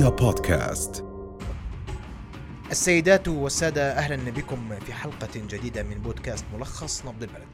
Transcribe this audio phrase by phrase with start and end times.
[0.00, 1.04] رؤيا بودكاست.
[2.70, 7.48] السيدات والسادة أهلا بكم في حلقة جديدة من بودكاست ملخص نبض البلد.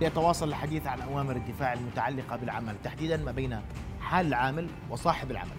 [0.00, 3.60] يتواصل الحديث عن أوامر الدفاع المتعلقة بالعمل تحديدا ما بين
[4.00, 5.56] حال العامل وصاحب العمل.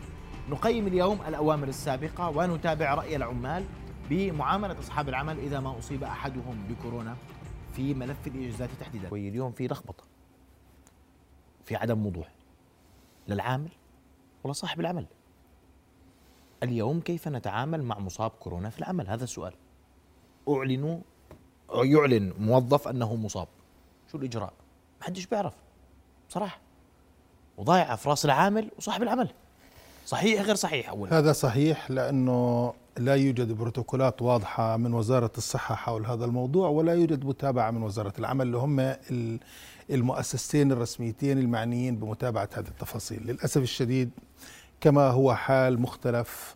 [0.50, 3.66] نقيم اليوم الأوامر السابقة ونتابع رأي العمال
[4.10, 7.16] بمعاملة أصحاب العمل إذا ما أصيب أحدهم بكورونا
[7.74, 9.08] في ملف الإجازات تحديدا.
[9.08, 10.04] اليوم في لخبطة
[11.66, 12.28] في عدم وضوح
[13.28, 13.70] للعامل
[14.44, 15.06] ولا صاحب العمل.
[16.64, 19.54] اليوم كيف نتعامل مع مصاب كورونا في العمل؟ هذا السؤال.
[20.50, 21.00] أعلنوا
[21.76, 23.48] يعلن موظف أنه مصاب.
[24.12, 24.54] شو الإجراء؟
[25.00, 25.54] ما حدش بيعرف
[26.30, 26.60] بصراحة
[27.58, 29.30] وضايعة في راس العامل وصاحب العمل.
[30.06, 36.06] صحيح غير صحيح أولا؟ هذا صحيح لأنه لا يوجد بروتوكولات واضحة من وزارة الصحة حول
[36.06, 38.46] هذا الموضوع ولا يوجد متابعة من وزارة العمل.
[38.46, 38.96] اللي هم
[39.90, 43.24] المؤسستين الرسميتين المعنيين بمتابعة هذه التفاصيل.
[43.24, 44.10] للأسف الشديد
[44.82, 46.56] كما هو حال مختلف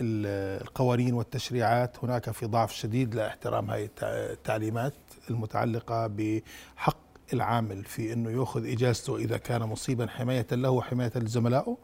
[0.00, 2.04] القوانين والتشريعات.
[2.04, 4.94] هناك في ضعف شديد لاحترام هذه التعليمات
[5.30, 6.96] المتعلقة بحق
[7.32, 11.76] العامل في أنه يأخذ إجازته إذا كان مصيبا حماية له وحماية لزملائه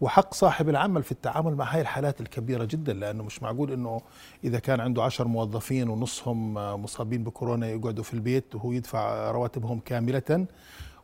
[0.00, 4.00] وحق صاحب العمل في التعامل مع هاي الحالات الكبيرة جدا لأنه مش معقول أنه
[4.44, 10.46] إذا كان عنده عشر موظفين ونصهم مصابين بكورونا يقعدوا في البيت وهو يدفع رواتبهم كاملة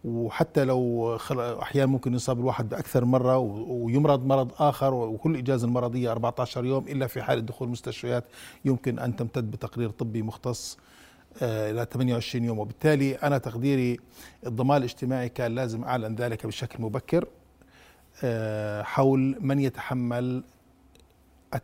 [0.04, 1.16] وحتى لو
[1.62, 7.06] أحيانا ممكن يصاب الواحد بأكثر مرة ويمرض مرض آخر وكل إجازة المرضية 14 يوم إلا
[7.06, 8.24] في حالة دخول المستشفيات
[8.64, 10.78] يمكن أن تمتد بتقرير طبي مختص
[11.42, 13.98] آه، إلى 28 يوم وبالتالي أنا تقديري
[14.46, 17.28] الضمان الاجتماعي كان لازم أعلن ذلك بشكل مبكر
[18.24, 20.42] آه، حول من يتحمل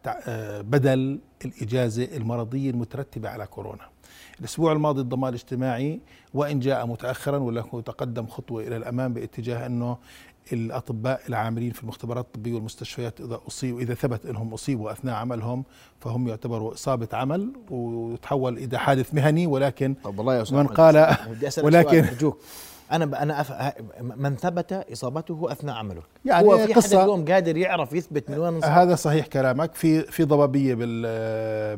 [0.07, 3.89] آه، بدل الإجازة المرضية المترتبة على كورونا.
[4.41, 6.01] الأسبوع الماضي الضمان الاجتماعي
[6.35, 9.97] وإن جاء متاخرا ولكنه تقدم خطوة إلى الأمام باتجاه أنه
[10.53, 15.65] الأطباء العاملين في المختبرات الطبية والمستشفيات إذا اصيبوا إذا ثبت إنهم أصيبوا أثناء عملهم
[16.01, 21.17] فهم يعتبروا إصابة عمل وتحول إلى حادث مهني ولكن طب والله يا من قال
[21.63, 22.07] ولكن
[22.93, 23.75] أنا أنا أف...
[24.01, 26.03] من ثبت إصابته أثناء عمله.
[26.25, 29.75] يعني هو في حدا اليوم قادر يعرف يثبت من وين هذا صحيح كلامك.
[29.75, 31.77] في في ضبابية بال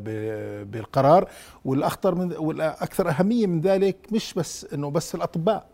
[0.64, 1.28] بالقرار
[1.64, 5.66] والأخطر من والأكثر أهمية من ذلك مش بس إنه بس الأطباء.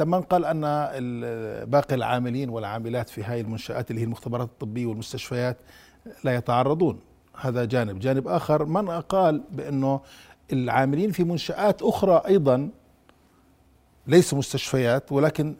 [0.00, 0.60] من قال أن
[1.70, 5.56] باقي العاملين والعاملات في هاي المنشآت اللي هي المختبرات الطبية والمستشفيات
[6.24, 7.00] لا يتعرضون.
[7.40, 7.98] هذا جانب.
[7.98, 10.00] جانب آخر من قال بأنه
[10.52, 12.68] العاملين في منشآت أخرى أيضا
[14.08, 15.54] ليسوا مستشفيات ولكن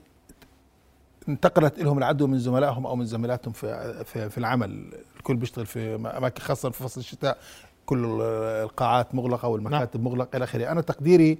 [1.28, 4.84] انتقلت لهم العدوى من زملائهم أو من زميلاتهم في في, في العمل.
[5.16, 7.38] الكل بيشتغل في أماكن خاصة في فصل الشتاء.
[7.86, 8.20] كل
[8.64, 10.12] القاعات مغلقة والمكاتب نعم.
[10.12, 10.72] مغلقة إلى آخره.
[10.72, 11.38] أنا تقديري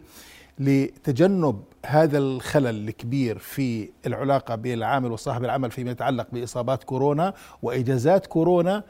[0.59, 8.27] لتجنب هذا الخلل الكبير في العلاقة بين العامل وصاحب العمل فيما يتعلق بإصابات كورونا واجازات
[8.27, 8.83] كورونا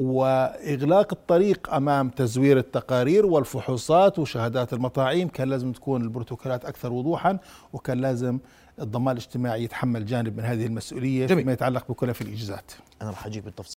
[0.00, 7.38] وإغلاق الطريق أمام تزوير التقارير والفحوصات وشهادات المطاعيم كان لازم تكون البروتوكولات أكثر وضوحا
[7.72, 8.38] وكان لازم
[8.80, 11.42] الضمان الاجتماعي يتحمل جانب من هذه المسؤولية جميل.
[11.42, 12.72] فيما يتعلق بكلف الإجازات.
[13.02, 13.76] أنا راح أجيب بالتفصيل.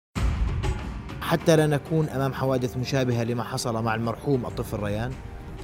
[1.21, 5.11] حتى لا نكون أمام حوادث مشابهة لما حصل مع المرحوم الطفل ريان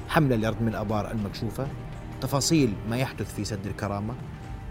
[0.08, 1.66] حملة لردم الأبار المكشوفة
[2.20, 4.14] تفاصيل ما يحدث في سد الكرامة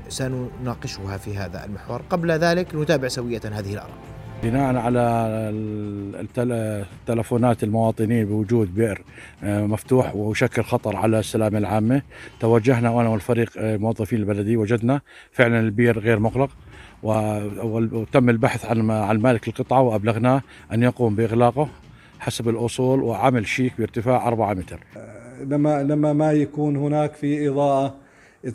[0.09, 4.08] سنناقشها في هذا المحور قبل ذلك نتابع سوية هذه الاراء.
[4.43, 5.53] بناء على
[7.07, 9.01] تلفونات المواطنين بوجود بئر
[9.43, 12.01] آه، مفتوح ويشكل خطر على السلامة العامة.
[12.39, 15.01] توجهنا وأنا والفريق آه، موظفين البلدية وجدنا
[15.31, 16.49] فعلا البئر غير مغلق
[17.03, 20.41] وتم البحث عن عن مالك القطعة وأبلغناه
[20.73, 21.69] أن يقوم بإغلاقه
[22.19, 24.79] حسب الأصول وعمل شيك بارتفاع 4 متر.
[25.45, 27.95] لما لما ما يكون هناك في إضاءة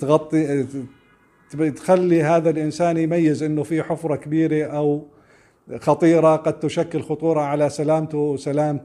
[0.01, 0.67] تغطي
[1.77, 5.07] تخلي هذا الإنسان يميز أنه في حفرة كبيرة أو
[5.81, 8.81] خطيرة قد تشكل خطورة على سلامته وسلامه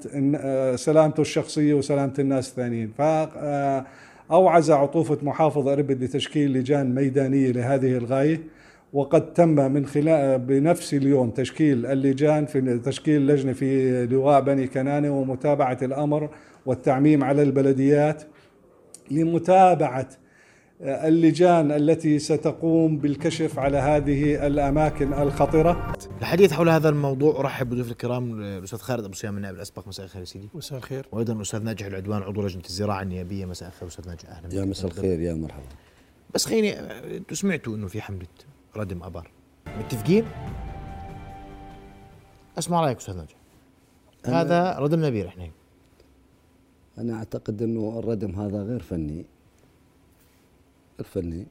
[0.75, 2.91] سلامته الشخصية وسلامه الناس الثانيين.
[2.97, 8.41] فاوعز عطوفة محافظ أربد لتشكيل لجان ميدانية لهذه الغاية.
[8.93, 15.19] وقد تم من خلال بنفس اليوم تشكيل اللجان في تشكيل لجنة في لواء بني كنانة
[15.19, 16.29] ومتابعة الأمر
[16.65, 18.23] والتعميم على البلديات
[19.11, 20.09] لمتابعة
[20.81, 25.93] اللجان التي ستقوم بالكشف على هذه الأماكن الخطره.
[26.19, 30.19] الحديث حول هذا الموضوع أرحب بضيوف الكرام الأستاذ خالد أبو سيام النائب الأسبق مساء الخير
[30.19, 30.49] يا سيدي.
[30.53, 31.07] مساء الخير.
[31.11, 34.91] وأيضا الاستاذ ناجح العدوان عضو لجنة الزراعة النيابية مساء الخير أستاذ ناجح أهلا يا مساء
[34.91, 35.63] الخير يا مرحبا.
[36.35, 36.79] بس خليني
[37.17, 38.27] أنتم سمعتوا إنه في حملة
[38.75, 39.31] ردم أبار
[39.79, 40.25] متفقين؟
[42.57, 43.35] أسمع رأيك أستاذ ناجح.
[44.25, 45.49] هذا ردم نبيل إحنا
[46.97, 49.25] أنا أعتقد إنه الردم هذا غير فني
[50.99, 51.45] الفني.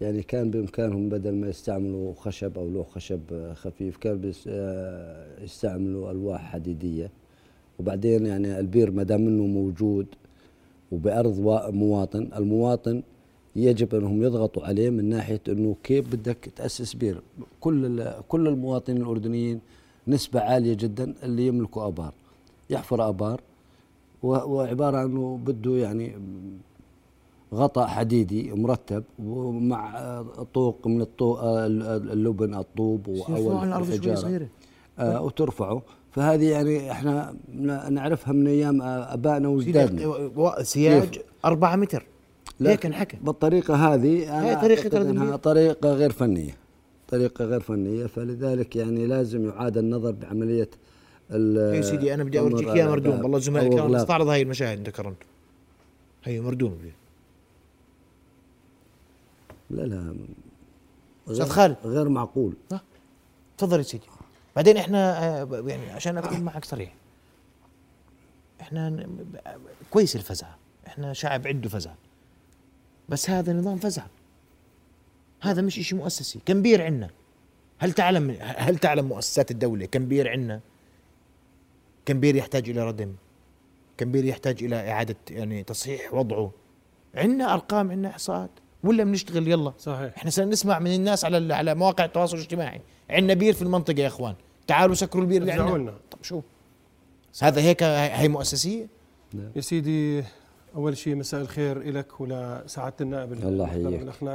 [0.00, 3.20] يعني كان بإمكانهم بدل ما يستعملوا خشب أو لوح خشب
[3.54, 7.10] خفيف كان آه، يستعملوا ألواح حديدية.
[7.78, 10.06] وبعدين يعني البير ما دام إنه موجود
[10.92, 13.02] وبأرض وا- مواطن المواطن
[13.56, 17.20] يجب إنهم يضغطوا عليه من ناحية إنه كيف بدك تأسس بير.
[17.60, 19.60] كل كل المواطنين الأردنيين
[20.08, 22.12] نسبة عالية جدا اللي يملكوا آبار
[22.70, 23.40] يحفر آبار.
[24.22, 26.12] وعبارة عنه بده يعني
[27.56, 30.22] غطاء حديدي مرتب ومع
[30.54, 34.14] طوق من الطوق اللبن الطوب الحجارة.
[34.14, 34.48] صغيرة.
[34.98, 35.82] آه وترفعه.
[36.12, 37.36] فهذه يعني إحنا
[37.90, 42.06] نعرفها من أيام آه، أبائنا واجدادنا سياج 4 متر.
[42.60, 43.16] هيك انحكى.
[43.22, 44.54] بالطريقة هذه أنا هي
[44.98, 45.36] رد إنها.
[45.36, 46.54] طريقة غير فنية.
[47.08, 50.68] طريقة غير فنية فلذلك يعني لازم يعاد النظر بعملية
[51.30, 53.22] ال- يا سيدي أنا بدي أورجيك إياه مردوم.
[53.22, 54.00] والله الكرام إغلاق.
[54.00, 55.16] استعرض هاي المشاهد كرمت
[56.24, 56.78] هي مردوم.
[59.70, 60.16] لا لا.
[61.28, 61.76] أستاذ غير- خالد.
[61.84, 62.54] غير معقول.
[63.58, 64.04] تفضل يا سيدي.
[64.56, 66.94] بعدين إحنا آه، يعني عشان أكون معك صريح.
[68.60, 69.06] إحنا
[69.90, 71.96] كويس الفزعه إحنا شعب عنده فزعه
[73.08, 74.10] بس هذا نظام فزعه
[75.40, 76.40] هذا مش إشي مؤسسي.
[76.46, 77.10] كمبير عندنا؟
[77.78, 80.60] هل تعلم هل تعلم مؤسسات الدولة كمبير عندنا؟
[82.06, 83.14] كمبير يحتاج إلى ردم؟
[83.98, 86.50] كمبير يحتاج إلى إعادة يعني تصحيح وضعه؟
[87.14, 88.50] عندنا أرقام عندنا إحصاءات.
[88.86, 89.72] ولا بنشتغل يلا.
[89.78, 90.16] صحيح.
[90.16, 92.80] إحنا سنسمع من الناس على على مواقع التواصل الاجتماعي.
[93.10, 94.34] عندنا بير في المنطقة يا إخوان.
[94.66, 95.78] تعالوا سكروا البير اللي عندنا.
[95.78, 95.94] لنا.
[96.10, 96.40] طب شو؟
[97.42, 98.86] هذا هيك هي مؤسسية؟
[99.56, 100.24] يا سيدي
[100.76, 103.84] أول شيء مساء الخير لك ولسعاده النائب الله يحييك.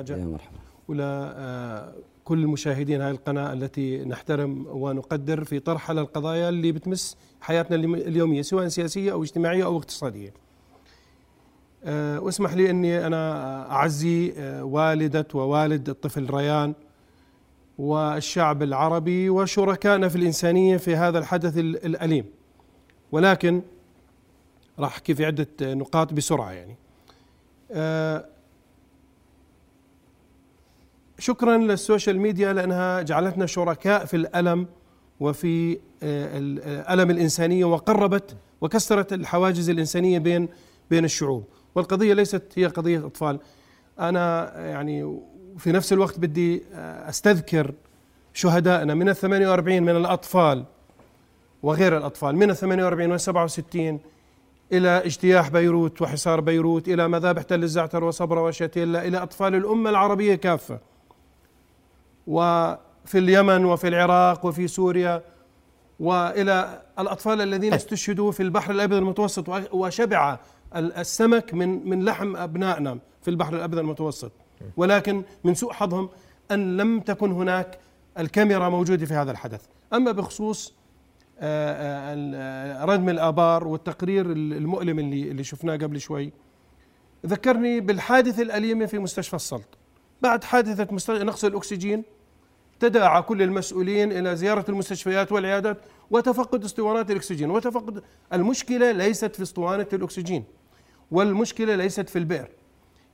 [0.10, 0.58] يا مرحبا.
[0.88, 1.94] ولا آه،
[2.26, 7.96] كل مشاهدين هاي القناة التي نحترم ونقدر في طرح على القضايا اللي بتمس حياتنا اليوم-
[7.96, 10.34] اليومية سواء سياسية أو اجتماعية أو اقتصادية.
[11.86, 16.74] واسمح لي أني أنا أعزي آه، والدة ووالد الطفل ريان
[17.78, 22.26] والشعب العربي وشركائنا في الإنسانية في هذا الحدث ال- الأليم.
[23.12, 23.62] ولكن
[24.80, 26.76] راح أحكي في عدة آه، نقاط بسرعة يعني.
[27.72, 28.26] آه،
[31.20, 34.68] شكرا للسوشيال ميديا لأنها جعلتنا شركاء في الألم
[35.20, 35.74] وفي
[36.04, 40.50] آه، الالم الإنسانية وقربت وكسرت الحواجز الإنسانية بين
[40.90, 41.44] بين الشعوب.
[41.76, 43.40] والقضية ليست هي قضية أطفال.
[44.00, 45.20] أنا يعني
[45.58, 46.64] في نفس الوقت بدي
[47.10, 47.74] أستذكر
[48.34, 50.66] شهدائنا من ال 48 من الأطفال
[51.64, 54.00] وغير الأطفال من ال 48 وال 67
[54.72, 60.36] إلى اجتياح بيروت وحصار بيروت إلى مذابح تل الزعتر وصبرا وشتيلا إلى أطفال الأمة العربية
[60.36, 60.80] كافة.
[62.28, 65.22] وفي اليمن وفي العراق وفي سوريا
[66.00, 70.40] وإلى الأطفال الذين استشهدوا في البحر الأبيض المتوسط وشبع
[70.76, 74.32] السمك من من لحم أبنائنا في البحر الأبيض المتوسط.
[74.78, 76.10] ولكن من سوء حظهم
[76.52, 77.80] أن لم تكن هناك
[78.20, 79.62] الكاميرا موجودة في هذا الحدث.
[79.94, 80.74] أما بخصوص
[81.40, 81.72] آه،
[82.14, 82.16] آه،
[82.82, 86.32] آه، ردم الآبار والتقرير ال- المؤلم اللي اللي شفناه قبل شوي
[87.26, 89.78] ذكرني بالحادثه الأليمة في مستشفى السلط
[90.22, 90.88] بعد حادثة
[91.24, 92.04] نقص الأكسجين
[92.80, 95.78] تداعى كل المسؤولين إلى زيارة المستشفيات والعيادات
[96.12, 97.50] وتفقد اسطوانات الأكسجين.
[97.52, 98.04] وتفقد
[98.34, 100.44] المشكلة ليست في اسطوانة الأكسجين.
[101.12, 102.48] والمشكلة ليست في البئر.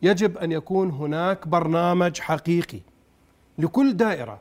[0.01, 2.79] يجب أن يكون هناك برنامج حقيقي
[3.57, 4.39] لكل دائرة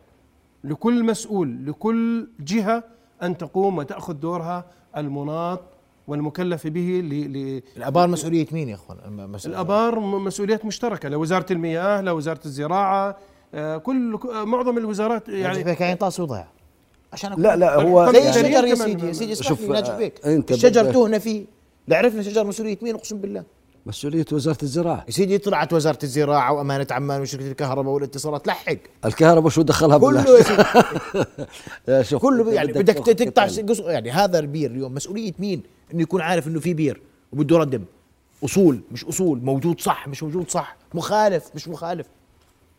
[0.64, 2.84] لكل مسؤول لكل جهة
[3.22, 4.64] أن تقوم وتأخذ دورها
[4.96, 5.60] المناط
[6.08, 8.98] والمكلف به ل- ل- الأبار مسؤولية مين يا إخوان؟
[9.30, 13.16] مسؤول- الأبار مسؤوليات مشتركة لوزارة المياه لوزارة الزراعة
[13.54, 16.44] آه، كل آه، معظم الوزارات يعني يعني بك عين طاس وضع.
[17.12, 19.60] عشان أكون- لا لا هو زي يعني- الشجر يا كمان- سيدي يا سيدي اسمح شوف،
[19.98, 20.26] بيك.
[20.26, 21.44] أنت الشجر تهنا فيه.
[21.88, 23.44] لا عرفنا شجر مسؤولية مين أقسم بالله.
[23.86, 25.04] مسؤولية وزارة الزراعة.
[25.06, 28.76] يا سيدي طلعت وزارة الزراعة وأمانة عمان وشركة الكهرباء والاتصالات لحق.
[29.04, 30.38] الكهرباء شو دخلها كله بالله
[31.88, 33.48] يا سيدي كله يعني بدك تقطع
[33.90, 35.62] يعني هذا البير اليوم مسؤولية مين؟
[35.94, 37.02] إنه يكون عارف إنه في بير
[37.32, 37.84] وبده ردم
[38.44, 39.38] أصول مش أصول.
[39.42, 40.76] موجود صح مش موجود صح.
[40.94, 42.06] مخالف مش مخالف.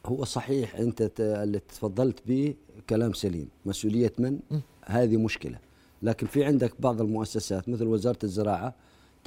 [0.05, 2.53] هو صحيح أنت اللي تفضلت به
[2.89, 3.47] كلام سليم.
[3.65, 4.39] مسؤولية من؟
[4.85, 5.57] هذه مشكلة.
[6.01, 8.73] لكن في عندك بعض المؤسسات مثل وزارة الزراعة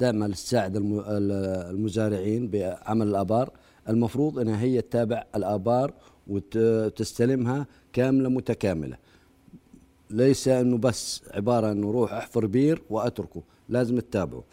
[0.01, 3.49] تعمل تساعد الم- ال- المزارعين بعمل الآبار.
[3.89, 5.93] المفروض إنها هي تتابع الآبار
[6.27, 8.97] وتستلمها كاملة متكاملة.
[10.09, 14.43] ليس إنه بس عبارة إنه روح أحفر بير وأتركه لازم تتابعه.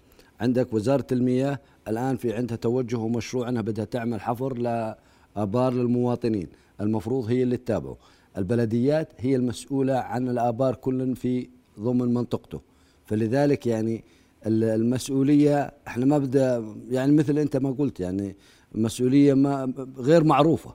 [0.40, 6.49] عندك وزارة المياه الآن في عندها توجه ومشروع إنها بدها تعمل حفر لآبار للمواطنين.
[6.81, 7.97] المفروض هي اللي تتابعه.
[8.38, 11.49] البلديات هي المسؤولة عن الآبار كل في
[11.81, 12.61] ضمن منطقته.
[13.07, 14.05] فلذلك يعني
[14.47, 18.37] المسؤولية إحنا ما بدها يعني مثل أنت ما قلت يعني
[18.75, 20.75] مسؤولية ما غير معروفة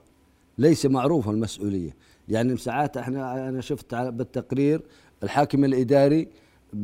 [0.58, 1.96] ليس معروف المسؤولية.
[2.28, 4.82] يعني ساعات إحنا أنا شفت بالتقرير
[5.22, 6.28] الحاكم الإداري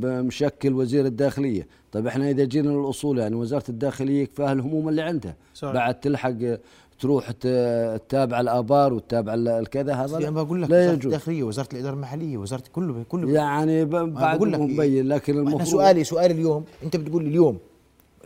[0.01, 1.67] مشكل وزير الداخلية.
[1.93, 5.37] طيب إحنا إذا جينا للأصول يعني وزارة الداخلية كفاها الهموم اللي عندها.
[5.55, 5.75] صحيح.
[5.75, 6.59] بعد تلحق
[7.01, 11.69] تروح تتابع الابار وتتابع ال- الكذا هذا أنا بقول لك لا وزارة يجوز الداخلية وزارة
[11.73, 16.65] الإدارة المحلية وزارة كله كله يعني بعد بقول لك مبين لكن المفروض سؤالي سؤالي اليوم
[16.83, 17.59] أنت بتقول لي اليوم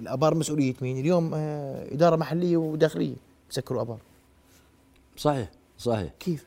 [0.00, 3.14] الابار مسؤولية مين؟ اليوم آه إدارة محلية وداخلية
[3.50, 3.98] بسكروا ابار
[5.16, 6.46] صحيح صحيح كيف؟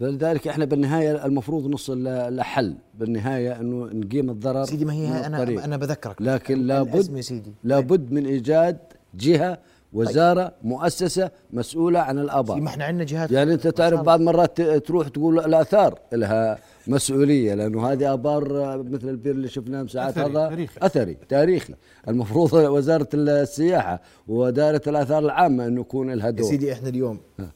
[0.00, 2.02] فلذلك إحنا بالنهاية المفروض نصل
[2.36, 5.62] لحل بالنهاية إنه نقيم الضرر سيدي ما هي أنا الطريق.
[5.64, 8.78] أنا بذكرك لكن لابد سيدي لابد من إيجاد
[9.14, 9.58] جهة
[9.94, 14.86] وزارة مؤسسة مسؤولة عن الابار ما إحنا عندنا جهات يعني أنت تعرف بعض مرات ت-
[14.86, 18.44] تروح تقول الآثار لها مسؤولية لأنه هذه آبار
[18.82, 20.78] مثل البير اللي شفناه ساعات أثري، هذا تاريخي.
[20.82, 21.74] أثري تاريخي.
[22.08, 27.50] المفروض وزارة السياحة واداره الآثار العامة إنه يكون لها يا دور سيدي إحنا اليوم ها.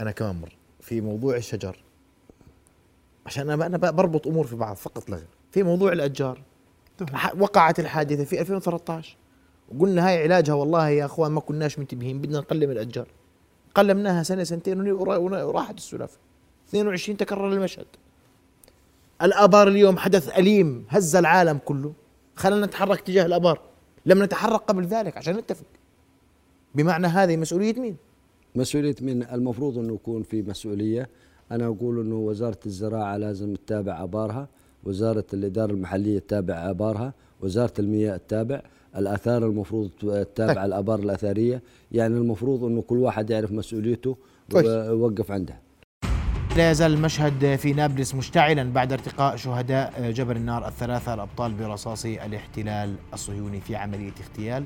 [0.00, 1.76] أنا كمان مر في موضوع الشجر.
[3.26, 5.26] عشان أنا بربط أمور في بعض فقط لا غير.
[5.50, 6.40] في موضوع الأشجار.
[7.12, 9.16] ح- وقعت الحادثة في 2013
[9.78, 13.06] وقلنا هاي علاجها والله يا أخوان ما كناش منتبهين بدنا نقلم الأشجار.
[13.74, 16.18] قلمناها سنة سنتين ورا- ورا- وراحت السلافة.
[16.68, 17.86] 22 تكرر المشهد.
[19.22, 21.92] الأبار اليوم حدث أليم هز العالم كله.
[22.36, 23.60] خلينا نتحرك تجاه الأبار.
[24.06, 25.64] لم نتحرك قبل ذلك عشان نتفق.
[26.74, 27.96] بمعنى هذه مسؤولية مين؟
[28.54, 31.08] مسؤولية من المفروض إنه يكون في مسؤولية.
[31.52, 34.48] أنا أقول إنه وزارة الزراعة لازم تتابع أبارها
[34.84, 38.62] وزارة الإدارة المحلية تتابع أبارها وزارة المياه تتابع
[38.96, 41.62] الآثار المفروض تتابع الأبار الأثرية.
[41.92, 44.16] يعني المفروض إنه كل واحد يعرف مسؤوليته
[44.52, 44.66] كويس.
[44.66, 45.60] ويوقف عندها
[46.56, 52.94] لا يزال المشهد في نابلس مشتعلا بعد ارتقاء شهداء جبل النار الثلاثة الأبطال برصاص الاحتلال
[53.12, 54.64] الصهيوني في عملية اغتيال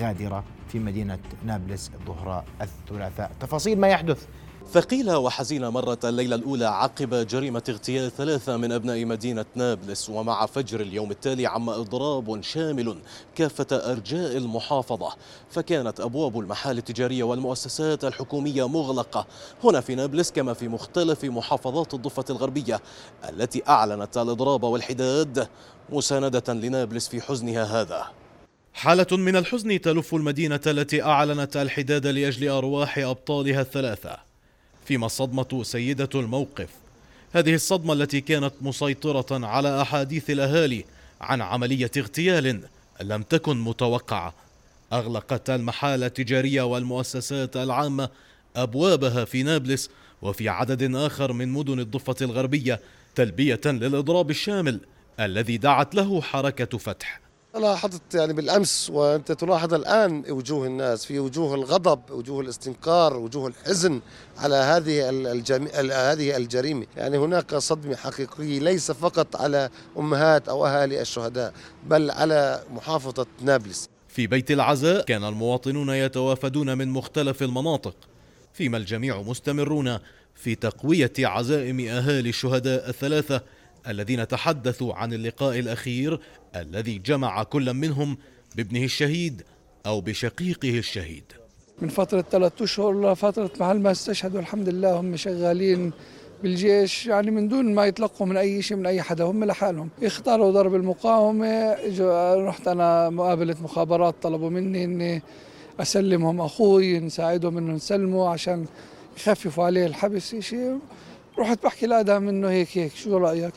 [0.00, 3.30] غادرة في مدينة نابلس ظهر الثلاثاء.
[3.40, 4.26] تفاصيل ما يحدث
[4.72, 10.80] ثقيلة وحزينة مرت الليلة الأولى عقب جريمة اغتيال ثلاثة من أبناء مدينة نابلس ومع فجر
[10.80, 12.98] اليوم التالي عم إضراب شامل
[13.34, 15.12] كافة أرجاء المحافظة.
[15.50, 19.26] فكانت أبواب المحال التجارية والمؤسسات الحكومية مغلقة.
[19.64, 22.80] هنا في نابلس كما في مختلف محافظات الضفة الغربية
[23.28, 25.48] التي أعلنت الإضراب والحداد
[25.92, 28.06] مساندة لنابلس في حزنها هذا.
[28.72, 34.33] حالة من الحزن تلف المدينة التي أعلنت الحداد لأجل أرواح أبطالها الثلاثة.
[34.84, 36.68] فيما الصدمة سيدة الموقف.
[37.32, 40.84] هذه الصدمة التي كانت مسيطرة على أحاديث الأهالي
[41.20, 42.60] عن عملية اغتيال
[43.00, 44.34] لم تكن متوقعة.
[44.92, 48.08] أغلقت المحال التجارية والمؤسسات العامة
[48.56, 49.90] أبوابها في نابلس
[50.22, 52.80] وفي عدد آخر من مدن الضفة الغربية
[53.14, 54.80] تلبية للإضراب الشامل
[55.20, 57.23] الذي دعت له حركة فتح.
[57.58, 64.00] لاحظت يعني بالأمس وأنت تلاحظ الآن وجوه الناس في وجوه الغضب وجوه الاستنكار وجوه الحزن
[64.38, 65.10] على هذه.
[66.12, 71.52] هذه الجريمة يعني هناك صدمة حقيقية ليس فقط على أمهات أو أهالي الشهداء
[71.86, 77.96] بل على محافظة نابلس في بيت العزاء كان المواطنون يتوافدون من مختلف المناطق
[78.52, 79.98] فيما الجميع مستمرون
[80.34, 83.42] في تقوية عزائم أهالي الشهداء الثلاثة
[83.88, 86.20] الذين تحدثوا عن اللقاء الأخير
[86.56, 88.16] الذي جمع كل منهم
[88.56, 89.42] بابنه الشهيد
[89.86, 91.24] أو بشقيقه الشهيد.
[91.82, 95.92] من فترة ثلاثة أشهر لفترة محل ما استشهدوا الحمد لله هم شغالين
[96.42, 99.88] بالجيش يعني من دون ما يتلقوا من أي شيء من أي حدا هم لحالهم.
[100.02, 105.22] اختاروا ضرب المقاومة إجوا- رحت أنا مقابلة مخابرات طلبوا مني إني
[105.80, 108.66] أسلمهم أخوي نساعدهم إنه نسلمه عشان
[109.16, 110.78] يخففوا عليه الحبس شيء.
[111.38, 113.52] رحت بحكي لآدم إنه هيك هيك شو رأيك؟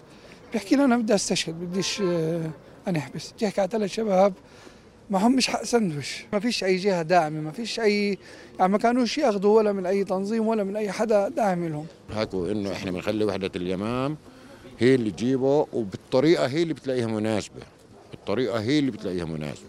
[0.53, 2.49] بيحكي لي أنا بدي أستشهد بديش آه،
[2.87, 4.33] أنحبس بتحكي على ثلاث شباب
[5.09, 6.25] ما هم مش حق سندويش.
[6.33, 8.17] ما فيش أي جهة داعمة ما فيش أي
[8.59, 11.85] يعني ما كانوش يأخذوا ولا من أي تنظيم ولا من أي حدا داعم لهم.
[12.15, 14.17] حكوا إنه إحنا بنخلي وحدة اليمام
[14.79, 17.61] هي اللي تجيبه وبالطريقة هي اللي بتلاقيها مناسبة.
[18.11, 19.67] بالطريقة هي اللي بتلاقيها مناسبة.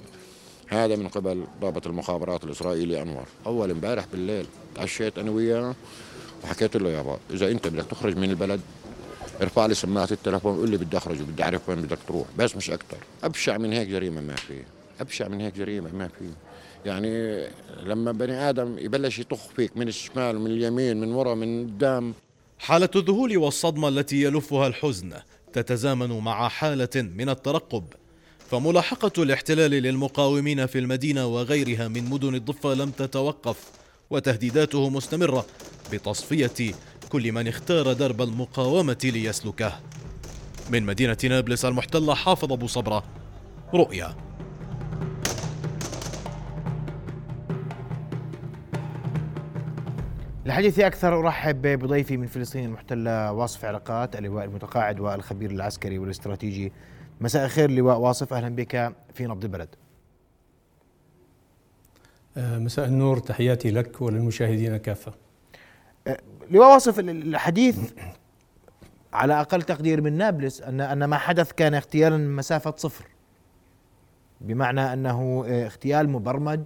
[0.69, 3.25] هذا من قبل ضابط المخابرات الإسرائيلي أنور.
[3.47, 5.75] أول امبارح بالليل تعشيت أنا وياه
[6.45, 8.61] وحكيت له يابا إذا أنت بدك تخرج من البلد
[9.43, 12.71] ارفع لي سماعة التليفون وقول لي بدي أخرج وبدي أعرف وين بدك تروح بس مش
[12.71, 14.63] أكثر أبشع من هيك جريمة ما في
[15.01, 16.25] أبشع من هيك جريمة ما في.
[16.87, 17.45] يعني
[17.83, 22.15] لما بني آدم يبلش يطخ فيك من الشمال من اليمين من ورا من قدام.
[22.59, 25.13] حالة الذهول والصدمة التي يلفها الحزن
[25.53, 27.85] تتزامن مع حالة من الترقب.
[28.51, 33.57] فملاحقة الاحتلال للمقاومين في المدينة وغيرها من مدن الضفة لم تتوقف
[34.11, 35.47] وتهديداته مستمرة
[35.93, 36.75] بتصفية
[37.09, 39.73] كل من اختار درب المقاومة ليسلكه.
[40.71, 43.05] من مدينة نابلس المحتلة حافظ أبو صبرة.
[43.75, 44.15] رؤيا.
[50.47, 56.73] الحقيقة للحديث أكثر أرحب بضيفي من فلسطين المحتلة واصف علاقات اللواء المتقاعد والخبير العسكري والاستراتيجي.
[57.21, 59.69] مساء الخير لواء واصف أهلا بك في نبض البلد.
[62.37, 65.28] آه، مساء النور تحياتي لك وللمشاهدين كافة.
[66.49, 67.93] آه، لواء واصف الحديث
[69.13, 73.05] على أقل تقدير من نابلس ان أن ما حدث كان اغتيالا من مسافة صفر
[74.41, 76.61] بمعنى أنه آه، اغتيال مبرمج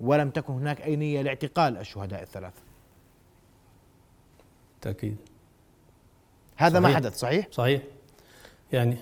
[0.00, 2.62] ولم تكن هناك أي نية لاعتقال الشهداء الثلاثة.
[4.72, 5.16] بالتاكيد
[6.56, 6.90] هذا صحيح.
[6.90, 7.82] ما حدث صحيح؟ صحيح.
[8.72, 8.96] يعني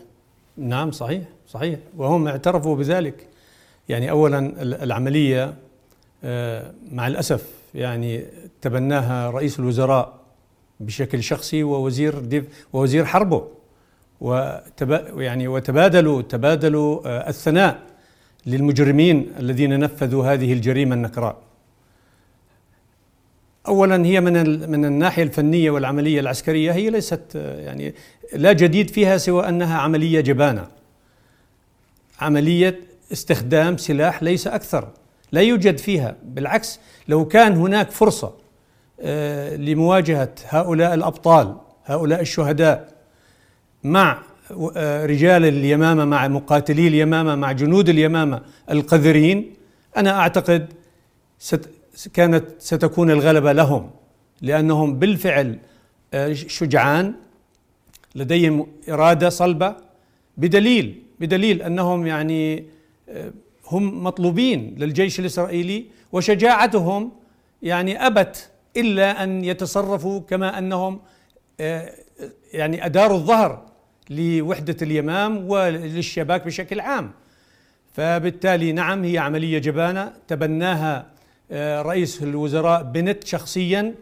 [0.56, 1.78] نعم صحيح صحيح.
[1.96, 3.28] وهم اعترفوا بذلك.
[3.88, 5.54] يعني اولا العملية
[6.24, 8.24] آه، مع الأسف يعني
[8.60, 10.22] تبناها رئيس الوزراء
[10.80, 13.48] بشكل شخصي ووزير ديف ووزير حربه
[14.20, 17.82] وتبا يعني وتبادلوا تبادلوا آه، الثناء
[18.46, 21.36] للمجرمين الذين نفذوا هذه الجريمة النكراء.
[23.68, 27.94] اولا هي من من الناحية الفنية والعملية العسكرية هي ليست آه، يعني
[28.34, 30.66] لا جديد فيها سوى أنها عملية جبانة.
[32.20, 32.80] عملية
[33.12, 34.88] استخدام سلاح ليس أكثر،
[35.32, 36.16] لا يوجد فيها.
[36.24, 38.34] بالعكس لو كان هناك فرصة
[39.00, 42.88] آه، لمواجهة هؤلاء الأبطال هؤلاء الشهداء
[43.84, 44.22] مع
[44.76, 49.54] آه، رجال اليمامة مع مقاتلي اليمامة مع جنود اليمامة القذرين
[49.96, 50.72] أنا أعتقد
[51.38, 51.70] ست
[52.14, 53.90] كانت ستكون الغلبة لهم
[54.40, 55.58] لأنهم بالفعل
[56.14, 57.14] آه، شجعان
[58.14, 59.76] لديهم إرادة صلبة
[60.36, 62.64] بدليل بدليل أنهم يعني
[63.72, 67.12] هم مطلوبين للجيش الإسرائيلي وشجاعتهم
[67.62, 71.00] يعني أبت إلا أن يتصرفوا كما أنهم
[71.60, 71.92] آه،
[72.52, 73.66] يعني أداروا الظهر
[74.10, 77.10] لوحدة اليمام وللشباك بشكل عام.
[77.92, 81.06] فبالتالي نعم هي عملية جبانة تبناها
[81.50, 83.94] آه، رئيس الوزراء بنت شخصيا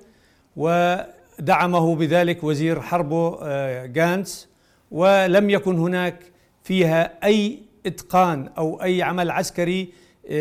[0.57, 4.49] ودعمه بذلك وزير حربه آه، جانس
[4.91, 6.19] ولم يكن هناك
[6.65, 9.88] فيها أي إتقان أو أي عمل عسكري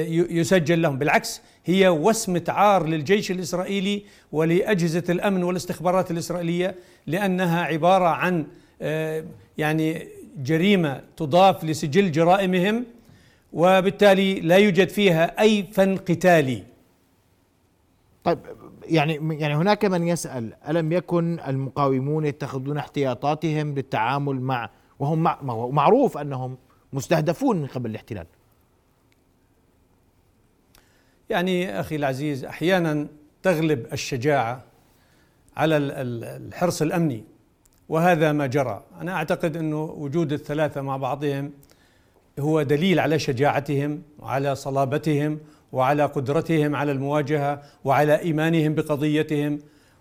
[0.10, 0.98] يسجل لهم.
[0.98, 6.76] بالعكس هي وسمة عار للجيش الإسرائيلي ولأجهزة الأمن والإستخبارات الإسرائيلية
[7.08, 8.46] لأنها عبارة عن
[8.82, 9.26] آه،
[9.58, 12.86] يعني جريمة تضاف لسجل جرائمهم
[13.54, 16.64] وبالتالي لا يوجد فيها أي فن قتالي.
[18.24, 18.40] طيب
[18.86, 25.24] يعني يعني هناك من يسأل ألم يكن المقاومون يتخذون احتياطاتهم للتعامل مع وهم
[25.76, 26.58] معروف أنهم
[26.94, 28.26] مستهدفون من قبل الاحتلال.
[31.30, 33.08] يعني أخي العزيز أحيانا
[33.44, 34.64] تغلب الشجاعة
[35.58, 37.24] على الحرص الأمني
[37.90, 38.84] وهذا ما جرى.
[39.02, 41.52] أنا أعتقد انه وجود الثلاثة مع بعضهم
[42.40, 45.40] هو دليل على شجاعتهم وعلى صلابتهم
[45.72, 49.60] وعلى قدرتهم على المواجهة وعلى إيمانهم بقضيتهم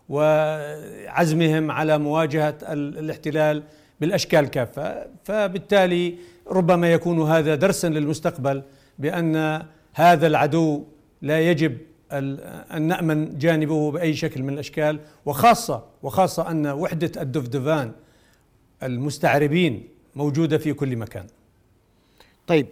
[0.08, 3.62] وعزمهم على مواجهة الاحتلال
[4.00, 6.18] بالأشكال كافه فبالتالي
[6.50, 8.62] ربما يكون هذا درسا للمستقبل
[8.98, 9.62] بأن
[9.94, 10.84] هذا العدو
[11.22, 11.78] لا يجب
[12.12, 17.92] أن نأمن جانبه بأي شكل من الأشكال وخاصة وخاصة أن وحدة الدفدفان
[18.82, 21.26] المستعربين موجودة في كل مكان.
[22.46, 22.66] طيب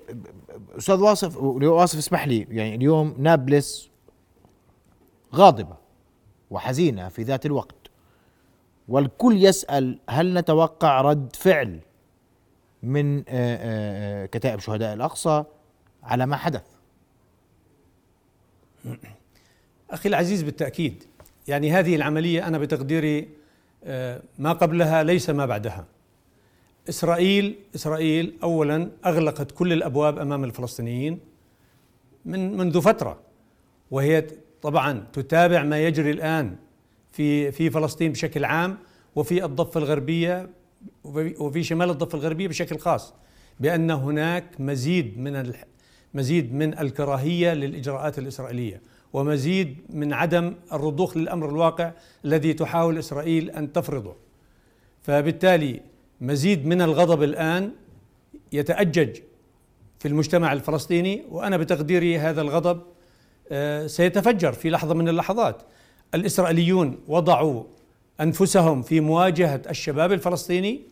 [0.79, 3.91] أستاذ واصف واصف اسمح لي يعني اليوم نابلس
[5.35, 5.77] غاضبة
[6.51, 7.91] وحزينة في ذات الوقت
[8.89, 11.81] والكل يسأل هل نتوقع رد فعل
[12.83, 13.23] من
[14.27, 15.45] كتائب شهداء الأقصى
[16.03, 16.63] على ما حدث.
[19.91, 21.05] أخي العزيز بالتأكيد
[21.49, 23.29] يعني هذه العملية أنا بتقديري
[23.85, 25.85] آه، ما قبلها ليس ما بعدها.
[26.89, 31.19] إسرائيل إسرائيل أولا أغلقت كل الأبواب أمام الفلسطينيين
[32.25, 33.21] من منذ فترة
[33.91, 34.27] وهي
[34.63, 36.57] طبعا تتابع ما يجري الآن
[37.13, 38.79] في في فلسطين بشكل عام
[39.17, 40.49] وفي الضفة الغربية
[41.39, 43.15] وفي شمال الضفة الغربية بشكل خاص
[43.61, 45.53] بأن هناك مزيد من
[46.15, 48.81] مزيد من الكراهية للإجراءات الإسرائيلية
[49.13, 51.93] ومزيد من عدم الرضوخ للأمر الواقع
[52.25, 54.17] الذي تحاول إسرائيل أن تفرضه.
[55.03, 55.81] فبالتالي
[56.21, 57.73] مزيد من الغضب الآن
[58.53, 59.17] يتأجج
[59.99, 62.83] في المجتمع الفلسطيني وأنا بتقديري هذا الغضب
[63.51, 65.63] آه، سيتفجر في لحظة من اللحظات.
[66.15, 67.65] الإسرائيليون وضعوا
[68.21, 70.83] أنفسهم في مواجهة الشباب الفلسطيني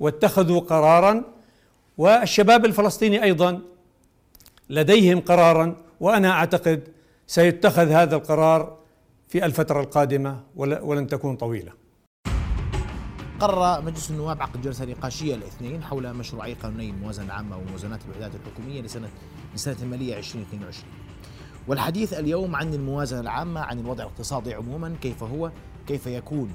[0.00, 1.24] واتخذوا قرارا
[1.98, 3.60] والشباب الفلسطيني أيضا
[4.70, 6.88] لديهم قرارا وأنا أعتقد
[7.26, 8.76] سيتخذ هذا القرار
[9.28, 11.72] في الفترة القادمة ولن تكون طويلة.
[13.40, 18.82] قرر مجلس النواب عقد جلسة نقاشية الاثنين حول مشروعي قانوني الموازنه العامه وموازنات الوحدات الحكومية
[18.82, 19.08] لسنه
[19.54, 20.88] لسنة المالية 2022.
[21.68, 25.50] والحديث اليوم عن الموازنة العامة عن الوضع الاقتصادي عموما كيف هو
[25.86, 26.50] كيف يكون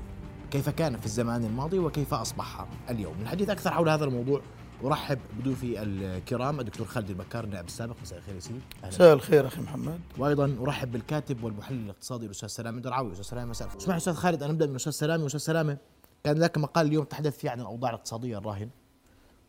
[0.51, 3.15] كيف كان في الزمان الماضي وكيف أصبح اليوم.
[3.21, 4.41] الحديث أكثر حول هذا الموضوع
[4.83, 7.95] أرحب بضيوفي الكرام الدكتور خالد البكار النائب السابق.
[8.01, 8.59] مساء الخير يا سيدي.
[8.83, 9.99] مساء الخير أخي محمد.
[10.17, 13.81] وأيضا أرحب بالكاتب والمحلل الاقتصادي الأستاذ سلام درعاوي أستاذ سلام مساء الخير.
[13.81, 15.25] اسمح أستاذ خالد أنا نبدا من أستاذ سلامة.
[15.25, 15.77] أستاذ سلامة
[16.23, 18.69] كان لك مقال اليوم تحدث فيه عن الأوضاع الاقتصادية الراهن.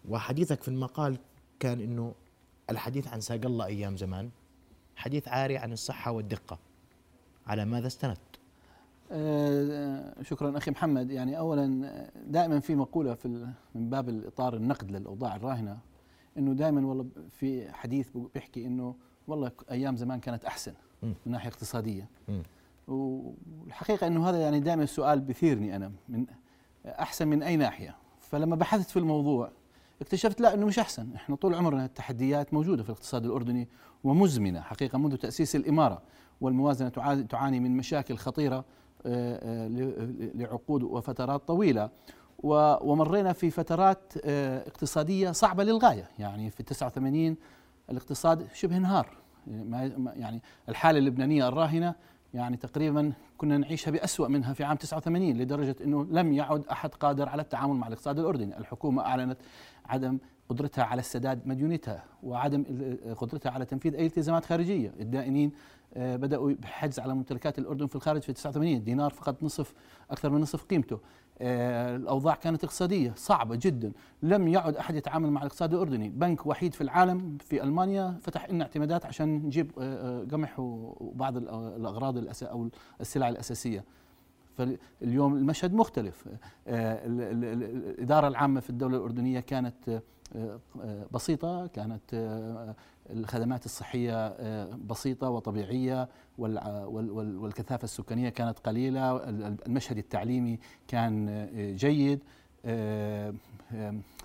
[0.09, 1.19] وحديثك في المقال
[1.61, 2.15] كان إنه
[2.71, 4.31] الحديث عن ساق الله أيام زمان
[4.97, 6.59] حديث عاري عن الصحة والدقة.
[7.47, 8.19] على ماذا استندت؟
[9.11, 11.11] آه شكرا أخي محمد.
[11.11, 11.91] يعني اولا
[12.27, 13.29] دائما في مقولة في
[13.75, 15.79] من باب الإطار النقد للأوضاع الراهنة
[16.39, 18.95] إنه دائما والله في حديث بيحكي إنه
[19.27, 22.09] والله أيام زمان كانت أحسن من ناحية اقتصادية.
[22.29, 22.43] م.
[22.89, 26.27] والحقيقة إنه هذا يعني دائما السؤال بثيرني أنا من
[26.87, 29.51] أحسن من أي ناحية؟ فلما بحثت في الموضوع
[30.01, 31.13] اكتشفت لا إنه مش أحسن.
[31.15, 33.69] إحنا طول عمرنا التحديات موجودة في الاقتصاد الأردني
[34.05, 36.03] ومزمنة حقيقة منذ تأسيس الإمارة
[36.41, 36.89] والموازنة
[37.29, 38.65] تعاني من مشاكل خطيرة
[40.35, 41.91] لعقود وفترات طويلة.
[42.43, 44.13] ومرينا في فترات
[44.67, 46.09] اقتصادية صعبة للغاية.
[46.19, 47.37] يعني في 89
[47.91, 49.17] الاقتصاد شبه انهار.
[50.17, 51.95] يعني الحالة اللبنانية الراهنة
[52.35, 57.29] يعني تقريبا كنا نعيشها بأسوأ منها في عام 89 لدرجة أنه لم يعد أحد قادر
[57.29, 58.59] على التعامل مع الاقتصاد الأردني.
[58.59, 59.39] الحكومة أعلنت
[59.87, 60.19] عدم
[60.51, 62.65] قدرتها على السداد مديونتها وعدم
[63.17, 64.93] قدرتها على تنفيذ أي التزامات خارجية.
[65.01, 65.53] الدائنين
[65.97, 69.75] بدأوا بحجز على ممتلكات الأردن في الخارج في 89 الدينار فقد نصف
[70.11, 71.01] أكثر من نصف قيمته.
[71.41, 73.93] الأوضاع كانت اقتصادية صعبة جدا.
[74.23, 76.09] لم يعد أحد يتعامل مع الاقتصاد الأردني.
[76.09, 79.71] بنك وحيد في العالم في ألمانيا فتح لنا اعتمادات عشان نجيب
[80.33, 82.69] قمح وبعض الأغراض الأس أو
[83.01, 83.85] السلع الأساسية.
[84.55, 86.29] فاليوم المشهد مختلف.
[86.67, 90.03] الإدارة العامة في الدولة الأردنية كانت
[91.13, 92.01] بسيطة كانت
[93.11, 94.37] الخدمات الصحية
[94.77, 99.17] بسيطة وطبيعية والكثافة السكانية كانت قليلة
[99.67, 102.21] المشهد التعليمي كان جيد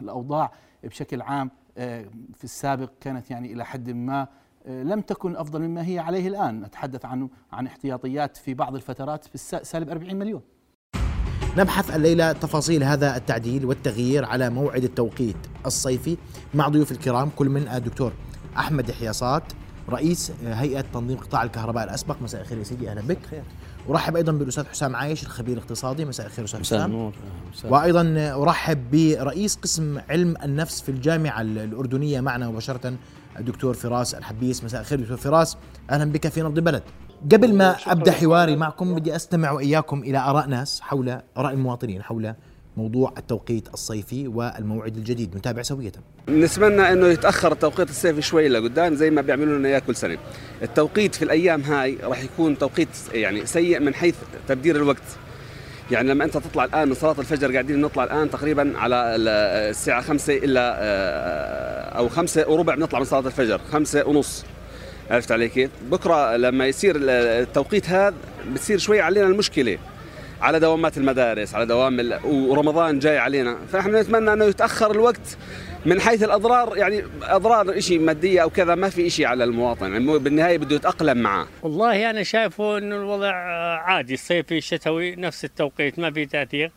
[0.02, 0.52] الأوضاع
[0.84, 1.52] بشكل عام
[2.34, 4.28] في السابق كانت يعني إلى حد ما
[4.68, 6.62] لم تكن أفضل مما هي عليه الآن.
[6.62, 10.42] نتحدث عن عن احتياطيات في بعض الفترات في سالب 40 مليون.
[11.58, 16.18] نبحث الليلة تفاصيل هذا التعديل والتغيير على موعد التوقيت الصيفي
[16.54, 18.14] مع ضيوف الكرام كل من الدكتور
[18.58, 19.44] أحمد حياصات
[19.90, 22.22] رئيس هيئة تنظيم قطاع الكهرباء الأسبق.
[22.22, 23.18] مساء الخير يا سيدي أهلا بك.
[23.32, 23.44] خير.
[23.88, 26.06] ورحب أيضا بالأستاذ حسام عايش الخبير الاقتصادي.
[26.06, 26.92] مساء الخير أستاذ حسام.
[26.92, 27.14] النور.
[27.64, 32.94] وأيضا أرحب برئيس قسم علم النفس في الجامعة الأردنية معنا مباشرة
[33.40, 34.64] الدكتور فراس الحبيس.
[34.64, 35.58] مساء الخير دكتور فراس.
[35.90, 36.84] أهلا بك في نبض بلد
[37.32, 42.34] قبل ما أبدأ حواري معكم بدي أستمع وإياكم إلى آراء ناس حول اراء المواطنين حول
[42.78, 45.38] موضوع التوقيت الصيفي والموعد الجديد.
[45.38, 45.92] نتابع سوية.
[46.30, 50.18] نتمنى إنه يتأخر التوقيت الصيفي شوي لقدام زي ما بيعملوا لنا إياه كل سنة.
[50.62, 54.16] التوقيت في الأيام هاي راح يكون توقيت يعني سيء من حيث
[54.48, 55.18] تبدير الوقت.
[55.92, 60.38] يعني لما أنت تطلع الآن من صلاة الفجر قاعدين نطلع الآن تقريبا على الساعة خمسة
[60.38, 64.46] الا أو خمسة وربع بنطلع من صلاة الفجر خمسة ونص.
[65.12, 68.16] عرفت علي كيف؟ بكرة لما يصير التوقيت هذا
[68.48, 69.78] بتصير شوي علينا المشكلة.
[70.42, 73.58] على دوامات المدارس على دوام ورمضان جاي علينا.
[73.72, 75.38] فإحنا نتمنى إنه يتأخر الوقت
[75.86, 79.92] من حيث الأضرار يعني أضرار شيء مادية أو كذا ما في شيء على المواطن.
[79.92, 81.48] يعني بالنهاية بده يتأقلم معه.
[81.64, 83.34] والله أنا شايفه إنه الوضع
[83.78, 86.72] عادي الصيفي الشتوي نفس التوقيت ما في تأثير.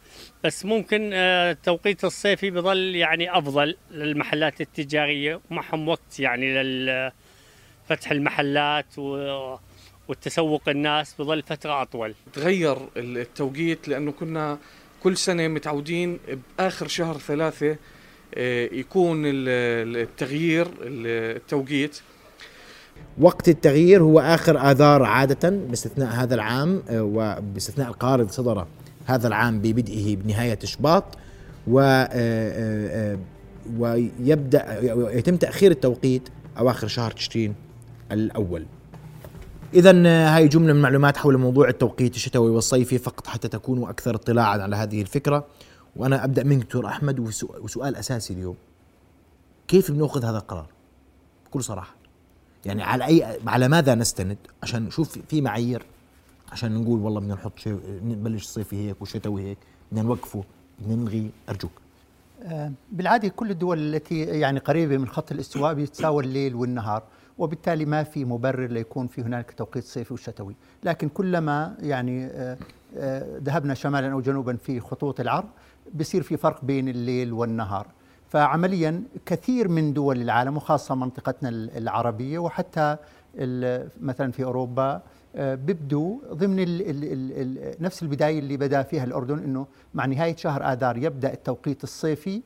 [0.44, 7.12] بس ممكن التوقيت الصيفي بظل يعني أفضل للمحلات التجارية ومعهم وقت يعني لل
[7.88, 9.56] فتح المحلات و...
[10.08, 12.14] والتسوق الناس بظل فترة أطول.
[12.32, 14.58] تغير التوقيت لأنه كنا
[15.02, 16.18] كل سنة متعودين
[16.58, 17.76] بآخر شهر ثلاثة
[18.72, 22.00] يكون التغيير التوقيت.
[23.20, 28.66] وقت التغيير هو آخر آذار عادة باستثناء هذا العام وباستثناء القارض صدر
[29.06, 31.04] هذا العام ببدئه بنهاية شباط
[31.68, 32.04] و
[33.78, 34.80] ويبدأ
[35.18, 37.54] يتم تأخير التوقيت أواخر شهر تشرين.
[38.12, 38.66] الأول.
[39.74, 39.92] إذا
[40.36, 44.76] هاي جملة من المعلومات حول موضوع التوقيت الشتوي والصيفي فقط حتى تكونوا أكثر اطلاعا على
[44.76, 45.46] هذه الفكرة.
[45.96, 47.20] وأنا أبدأ منك دكتور أحمد
[47.60, 48.56] وسؤال أساسي اليوم.
[49.68, 50.66] كيف بنأخذ هذا القرار؟
[51.46, 51.94] بكل صراحة.
[52.66, 55.82] يعني على أي على ماذا نستند؟ عشان نشوف في معايير.
[56.52, 59.58] عشان نقول والله بدنا نحط شيء نبلش صيفي هيك وشتوي هيك
[59.92, 60.44] بدنا نوقفه
[60.78, 61.72] بدنا نلغي أرجوك.
[62.92, 67.02] بالعادة كل الدول التي يعني قريبة من خط الإستواء بيتساوى الليل والنهار.
[67.38, 70.54] وبالتالي ما في مبرر ليكون في هنالك توقيت صيفي وشتوي.
[70.84, 72.30] لكن كلما يعني
[73.42, 75.48] ذهبنا شمالا أو جنوبا في خطوط العرض
[75.94, 77.86] بصير في فرق بين الليل والنهار.
[78.28, 82.96] فعمليا كثير من دول العالم وخاصة منطقتنا العربية وحتى
[84.00, 85.02] مثلا في أوروبا
[85.36, 90.06] آه، بيبدوا ضمن ال ال ال ال نفس البداية اللي بدأ فيها الأردن إنه مع
[90.06, 92.42] نهاية شهر آذار يبدأ التوقيت الصيفي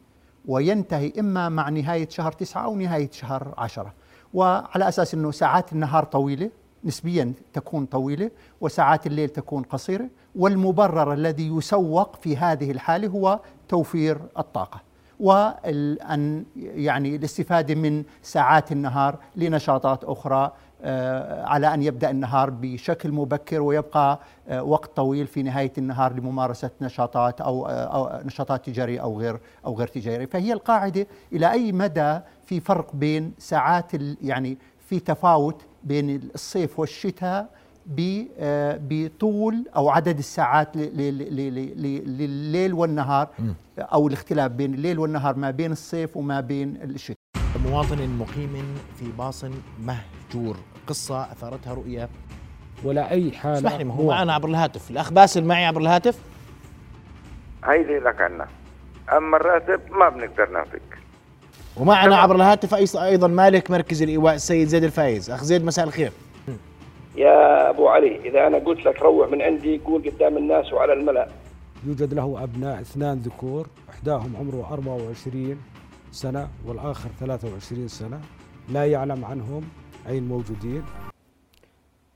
[0.46, 3.92] وينتهي إما مع نهاية شهر تسعة أو نهاية شهر عشرة.
[4.34, 6.50] وعلى أساس إنه ساعات النهار طويلة
[6.84, 14.18] نسبيا تكون طويلة وساعات الليل تكون قصيرة والمبرر الذي يسوق في هذه الحالة هو توفير
[14.38, 14.80] الطاقة.
[15.20, 20.52] وأن يعني الاستفادة من ساعات النهار لنشاطات أخرى آه،
[21.44, 27.40] على أن يبدأ النهار بشكل مبكر ويبقى آه، وقت طويل في نهاية النهار لممارسة نشاطات
[27.40, 30.26] أو, آه، أو نشاطات تجارية أو غير أو غير تجارية.
[30.26, 36.78] فهي القاعدة إلى أي مدى في فرق بين ساعات ال- يعني في تفاوت بين الصيف
[36.80, 37.48] والشتاء
[37.86, 43.28] ب- آه، بطول أو عدد الساعات ل- ل- ل- ل- ل- لليل والنهار
[43.78, 47.16] أو الاختلاف بين الليل والنهار ما بين الصيف وما بين الشتاء.
[47.66, 48.64] مواطن مقيم
[48.98, 49.44] في باص
[49.80, 50.56] مهجور.
[50.86, 52.08] قصة أثارتها رؤية.
[52.84, 53.58] ولا أي حالة.
[53.58, 54.90] اسمح لي ما هو معنا عبر الهاتف.
[54.90, 56.18] الأخ باسل معي عبر الهاتف؟
[57.64, 58.46] هيدي لك عنا
[59.16, 60.82] أما الراتب ما بنقدر نعطيك.
[61.76, 65.30] ومعنا عبر الهاتف أيضا- أيضا مالك مركز الإيواء السيد زيد الفايز.
[65.30, 66.12] أخ زيد مساء الخير.
[67.16, 71.28] يا أبو علي إذا أنا قلت لك روح من عندي قول قدام الناس وعلى الملأ.
[71.86, 75.60] يوجد له أبناء اثنان ذكور إحداهم عمره 24
[76.12, 78.20] سنة والآخر 23 سنة.
[78.68, 79.62] لا يعلم عنهم
[80.08, 80.82] أين موجودين.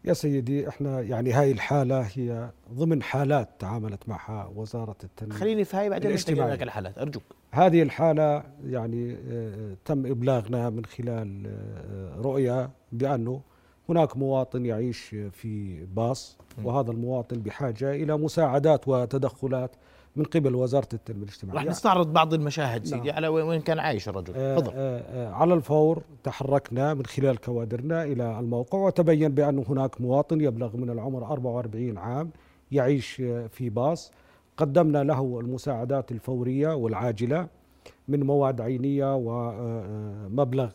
[0.04, 5.76] يا سيدي إحنا يعني هاي الحالة هي ضمن حالات تعاملت معها وزارة التنمية خليني في
[5.76, 6.10] هاي بعدين.
[6.12, 6.98] لك الحالات.
[6.98, 7.22] أرجوك.
[7.52, 13.40] هذه الحالة يعني آه، تم إبلاغنا من خلال آه، رؤية بأنه
[13.88, 19.76] هناك مواطن يعيش في باص وهذا المواطن بحاجة إلى مساعدات وتدخلات
[20.16, 21.58] من قبل وزارة التنمية الاجتماعية.
[21.58, 23.16] راح نستعرض بعض المشاهد سيدي نعم.
[23.16, 24.32] على وين كان عايش الرجل.
[24.36, 24.72] آه، تفضل.
[24.76, 30.76] آه، آه، على الفور تحركنا من خلال كوادرنا إلى الموقع وتبين بأن هناك مواطن يبلغ
[30.76, 32.30] من العمر 44 عام
[32.72, 33.12] يعيش
[33.50, 34.12] في باص.
[34.56, 37.48] قدمنا له المساعدات الفورية والعاجلة
[38.08, 40.70] من مواد عينية ومبلغ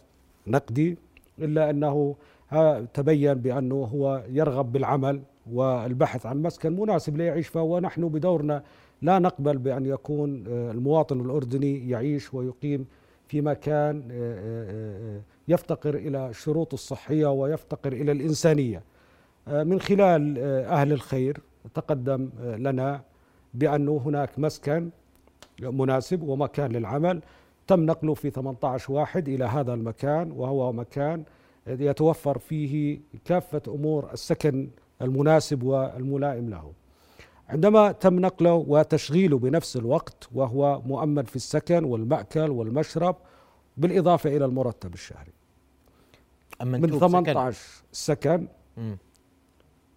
[0.48, 0.98] نقدي
[1.40, 2.16] إلا أنه
[2.50, 8.64] ها- تبين بأنه هو يرغب بالعمل والبحث عن مسكن مناسب ليعيش فيه ونحن بدورنا
[9.02, 12.86] لا نقبل بأن يكون آه، المواطن الأردني يعيش ويقيم
[13.28, 18.84] في مكان آه، آه، يفتقر إلى الشروط الصحية ويفتقر إلى الإنسانية.
[19.48, 21.42] من خلال أهل الخير
[21.74, 23.02] تقدم لنا
[23.54, 24.90] بأنه هناك مسكن
[25.62, 27.22] مناسب ومكان للعمل.
[27.68, 31.24] تم نقله في 18 واحد إلى هذا المكان وهو مكان
[31.68, 34.70] يتوفر فيه كافة أمور السكن
[35.02, 36.72] المناسب والملائم له.
[37.52, 43.16] عندما تم نقله وتشغيله بنفس الوقت وهو مؤمن في السكن والمأكل والمشرب
[43.78, 45.32] بالإضافة إلى المرتب الشهري
[46.62, 47.08] من أمنتوه بسكن.
[47.08, 48.98] 18 سكن مم.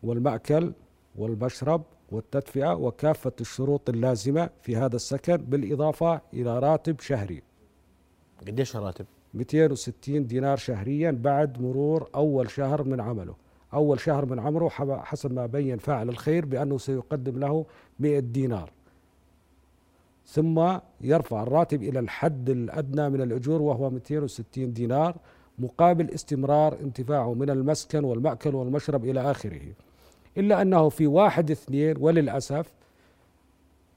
[0.02, 0.72] والمأكل
[1.16, 7.42] والمشرب والتدفئة وكافة الشروط اللازمة في هذا السكن بالإضافة إلى راتب شهري
[8.46, 13.34] قديش الراتب 260 دينار شهريا بعد مرور أول شهر من عمله
[13.74, 17.66] أول شهر من عمره حسب ما بين فاعل الخير بأنه سيقدم له
[18.00, 18.70] 100 دينار.
[20.26, 25.16] ثم يرفع الراتب إلى الحد الأدنى من الأجور وهو 260 دينار
[25.58, 29.62] مقابل استمرار انتفاعه من المسكن والمأكل والمشرب إلى آخره.
[30.36, 32.72] إلا أنه في واحد اثنين وللأسف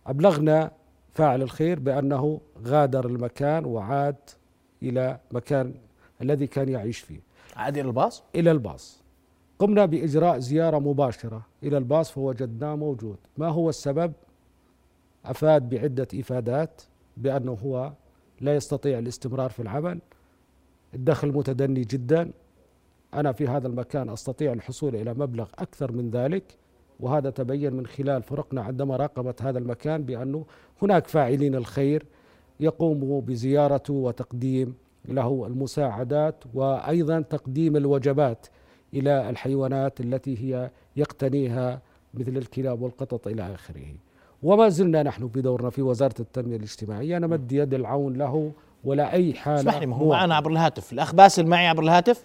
[0.07, 0.71] أبلغنا
[1.13, 4.15] فاعل الخير بأنه غادر المكان وعاد
[4.83, 5.73] إلى مكان
[6.21, 7.19] الذي كان يعيش فيه.
[7.55, 9.01] عاد إلى الباص؟ إلى الباص.
[9.59, 13.17] قمنا بإجراء زيارة مباشرة إلى الباص فوجدناه موجود.
[13.37, 14.13] ما هو السبب؟
[15.25, 16.81] أفاد بعدة إفادات
[17.17, 17.93] بأنه هو
[18.41, 19.99] لا يستطيع الاستمرار في العمل.
[20.93, 22.31] الدخل متدني جدا.
[23.13, 26.43] أنا في هذا المكان أستطيع الحصول إلى مبلغ أكثر من ذلك
[26.99, 30.45] وهذا تبين من خلال فرقنا عندما راقبت هذا المكان بأنه
[30.81, 32.05] هناك فاعلين الخير
[32.59, 38.47] يقوموا بزيارته وتقديم له المساعدات وأيضا تقديم الوجبات
[38.93, 41.79] إلى الحيوانات التي هي يقتنيها
[42.13, 43.85] مثل الكلاب والقطط إلى آخره.
[44.43, 47.17] وما زلنا نحن بدورنا في وزارة التنمية الاجتماعية.
[47.17, 48.51] نمد يد العون له
[48.83, 50.09] ولا أي حالة اسمح لي ما هو.
[50.09, 50.93] معنا عبر الهاتف.
[50.93, 52.23] الأخ باسل معي عبر الهاتف؟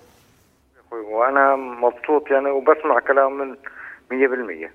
[1.12, 3.56] وأنا مبسوط يعني وبسمع كلام من
[4.10, 4.70] 100%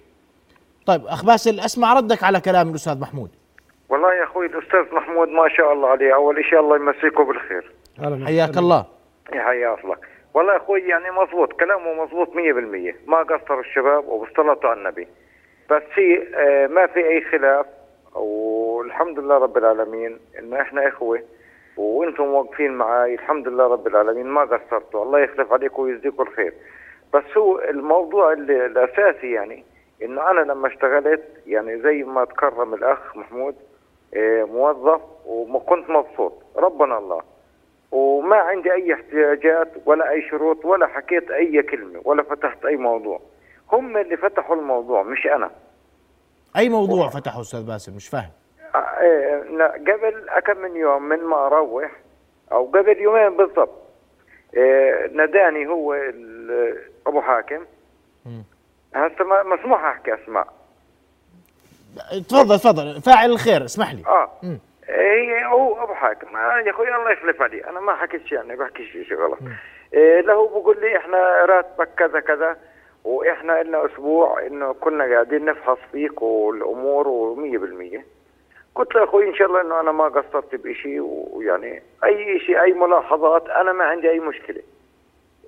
[0.85, 3.29] طيب أخ باسل أسمع ردك على كلام الأستاذ محمود.
[3.89, 6.15] والله يا أخوي الأستاذ محمود ما شاء الله عليه.
[6.15, 7.71] أول شيء الله يمسيكه بالخير.
[8.25, 8.85] حياك الله.
[9.33, 14.59] يا حيا اصلك والله يا أخوي يعني مضبوط كلامه مضبوط 100% ما قصر الشباب وبالصلاة
[14.63, 15.07] على النبي.
[15.69, 17.65] بس في آه، ما في أي خلاف
[18.15, 21.21] والحمد لله رب العالمين إن إحنا إخوة
[21.77, 23.13] وإنتم واقفين معاي.
[23.13, 25.03] الحمد لله رب العالمين ما قصرتوا.
[25.03, 26.53] الله يخلف عليكم ويجزيكم الخير.
[27.13, 29.63] بس هو الموضوع اللي الأساسي يعني
[30.01, 33.55] إنه أنا لما اشتغلت يعني زي ما تكرم الأخ محمود
[34.13, 36.33] آه، موظف وكنت مبسوط.
[36.57, 37.36] ربنا الله.
[37.91, 43.19] وما عندي أي احتياجات ولا أي شروط ولا حكيت أي كلمة ولا فتحت أي موضوع.
[43.71, 45.51] هم اللي فتحوا الموضوع مش أنا.
[46.57, 48.29] أي موضوع فتحه أستاذ باسم؟ مش فاهم.
[48.75, 51.91] آه، إيه، لا، قبل كم من يوم من ما أروح
[52.51, 53.71] أو قبل يومين بالضبط
[54.53, 55.93] إيه، ناداني هو
[57.07, 57.65] أبو حاكم.
[58.95, 60.47] هسه ما- مسموح أحكي أسماء.
[62.29, 63.01] تفضل تفضل.
[63.01, 64.03] فاعل الخير اسمح لي.
[64.07, 64.31] آه.
[64.43, 64.59] مم.
[64.89, 67.65] هي هو أبو حاكم آه يا أخوي الله يخلف علي.
[67.69, 69.37] أنا ما حكيت شيء يعني بحكي شيء شيء غلط.
[69.93, 72.57] إيه له بقول لي إحنا راتبك كذا كذا
[73.03, 77.99] وإحنا لنا أسبوع إنه كنا قاعدين نفحص فيك والأمور و100%
[78.75, 82.73] قلت له أخوي إن شاء الله إنه أنا ما قصرت بشيء ويعني أي شيء أي
[82.73, 84.61] ملاحظات أنا ما عندي أي مشكلة.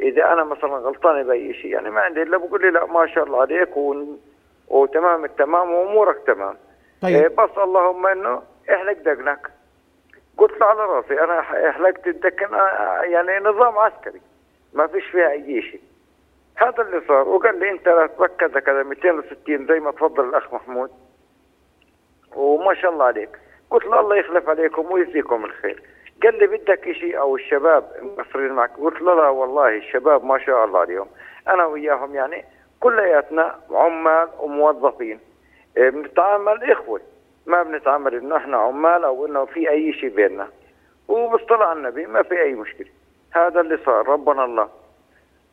[0.02, 3.24] إذا أنا مثلا غلطان باي شيء يعني ما عندي إلا بقول لي لا ما شاء
[3.24, 4.06] الله عليك و...
[4.68, 6.56] وتمام التمام وأمورك تمام.
[7.02, 7.16] طيب.
[7.16, 9.50] إيه بس اللهم إنه احلق دقنك
[10.38, 14.22] قلت له على رأسي أنا ح- حلقت الدقن آه، يعني نظام عسكري.
[14.74, 15.82] ما فيش فيها أي شيء.
[16.56, 17.30] هذا اللي صار.
[17.30, 20.92] وقال لي أنت راتبك كذا كذا 260 زي ما تفضل الأخ محمود.
[22.36, 23.30] وما شاء الله عليك.
[23.70, 25.84] قلت له الله يخلف عليكم ويجزيكم الخير.
[26.24, 30.66] قال لي بدك شيء أو الشباب مقصرين معك؟ قلت له لا والله الشباب ما شاء
[30.66, 31.08] الله عليهم.
[31.48, 32.46] أنا وياهم يعني
[32.80, 35.20] كلياتنا عمال وموظفين.
[35.78, 37.02] إيه، بنتعامل إخوة.
[37.50, 40.48] ما بنتعامل إنه إحنا عمال أو إنه في أي شيء بيننا.
[41.08, 42.88] وباصطلاح النبي ما في أي مشكلة.
[43.32, 44.70] هذا اللي صار ربنا الله.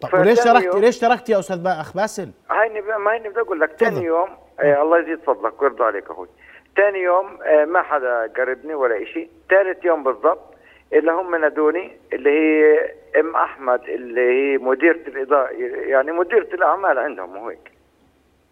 [0.01, 3.41] طب وليش تركت ليش تركت يا أستاذ با- أخ باسل؟ هيني بقى- ما هيني بدي
[3.41, 3.71] أقول لك.
[3.71, 4.29] ثاني يوم
[4.61, 6.29] آه الله يزيد فضلك ويرضى عليك أخوي.
[6.77, 10.55] ثاني يوم آه ما حدا قربني ولا شيء ثالث يوم بالضبط
[10.93, 15.49] اللي هم نادوني اللي هي إم أحمد اللي هي مديرة الاداره
[15.87, 17.71] يعني مديرة الأعمال عندهم وهيك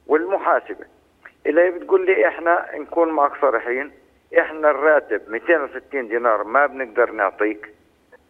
[0.07, 0.85] والمحاسبة.
[1.47, 3.93] اللي بتقول لي إحنا نكون معك صريحين.
[4.39, 7.69] إحنا الراتب 260 دينار ما بنقدر نعطيك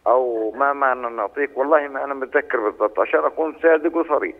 [0.07, 1.57] أو ما معنا نعطيك.
[1.57, 4.35] والله ما أنا متذكر بالضبط عشان أكون صادق وصريح.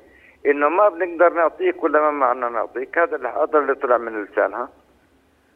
[0.46, 2.98] إنه ما بنقدر نعطيك ولا ما معنا نعطيك.
[2.98, 4.70] هذا اللي هذا اللي طلع من لسانها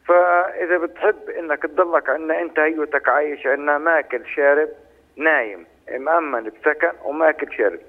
[0.06, 4.70] فإذا بتحب إنك تضلك عندنا أنت هيوتك عايش عندنا ماكل شارب
[5.16, 5.66] نايم
[5.98, 7.80] مأمن بسكن وماكل شارب.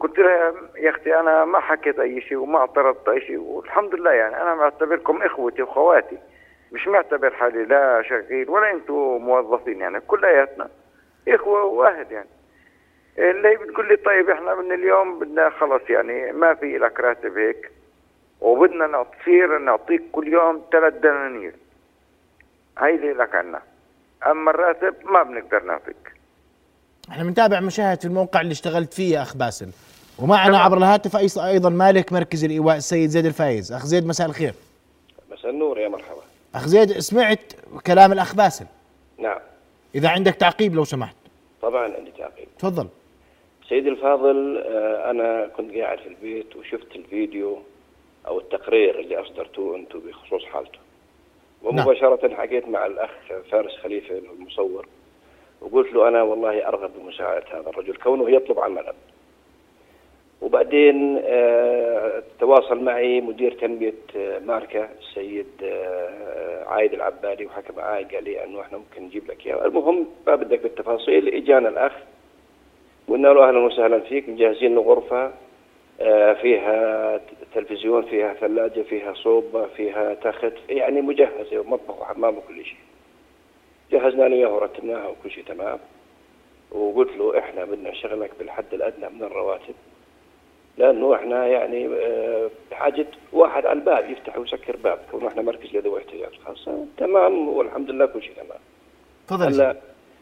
[0.00, 3.38] قلت لها يا أختي أنا ما حكيت أي شيء وما اعترضت أي شيء.
[3.38, 6.18] والحمد لله يعني أنا معتبركم إخوتي واخواتي
[6.72, 10.68] مش معتبر حالي لا شغيل ولا أنتم موظفين يعني كلياتنا
[11.28, 12.28] إخوة واحد يعني.
[13.18, 17.70] اللي بتقول لي طيب إحنا من اليوم بدنا خلص يعني ما في لك راتب هيك
[18.40, 21.54] وبدنا تصير نعطيك كل يوم ثلاث دنانير.
[22.78, 23.62] هاي اللي لك عنا.
[24.26, 26.05] أما الراتب ما بنقدر نعطيك.
[27.10, 29.68] إحنا بنتابع مشاهد في الموقع اللي اشتغلت فيه يا أخ باسل.
[30.18, 33.72] ومعنا عبر الهاتف أيضا- أيضا مالك مركز الإيواء السيد زيد الفايز.
[33.72, 34.54] أخ زيد مساء الخير.
[35.30, 36.20] مساء النور يا مرحبا.
[36.54, 37.52] أخ زيد سمعت
[37.86, 38.66] كلام الأخ باسل؟
[39.18, 39.38] نعم.
[39.94, 41.16] إذا عندك تعقيب لو سمحت.
[41.62, 42.48] طبعا عندي تعقيب.
[42.58, 42.88] تفضل.
[43.68, 47.58] سيدي الفاضل آه، أنا كنت قاعد في البيت وشفت الفيديو
[48.26, 50.78] أو التقرير اللي اصدرتوه أنتم بخصوص حالته.
[51.62, 53.10] ومباشرة حكيت مع الأخ
[53.50, 54.86] فارس خليفة المصور.
[55.60, 58.92] وقلت له أنا والله أرغب بمساعدة هذا الرجل كونه يطلب عملا.
[60.42, 68.24] وبعدين آه، تواصل معي مدير تنمية آه، ماركة السيد آه، عايد العبادي وحكى معي قال
[68.24, 69.66] لي إنه إحنا ممكن نجيب لك إياه.
[69.66, 71.92] المهم ما بدك بالتفاصيل إجانا الأخ
[73.08, 75.32] قلنا له أهلا وسهلا فيك مجهزين له غرفة
[76.00, 77.20] آه، فيها
[77.54, 82.78] تلفزيون فيها ثلاجة فيها صوبه فيها تخت يعني مجهزة ومطبخ وحمام وكل شيء.
[83.92, 85.78] جهزنا له اياها ورتبناها وكل شيء تمام.
[86.70, 89.74] وقلت له إحنا بدنا نشغلك بالحد الأدنى من الرواتب.
[90.78, 94.98] لأنه إحنا يعني آه، بحاجه واحد على الباب يفتح ويسكر باب.
[95.10, 98.58] كونه إحنا مركز لذوي احتياجات خاصه تمام والحمد لله كل شيء تمام.
[99.28, 99.76] تفضل هلا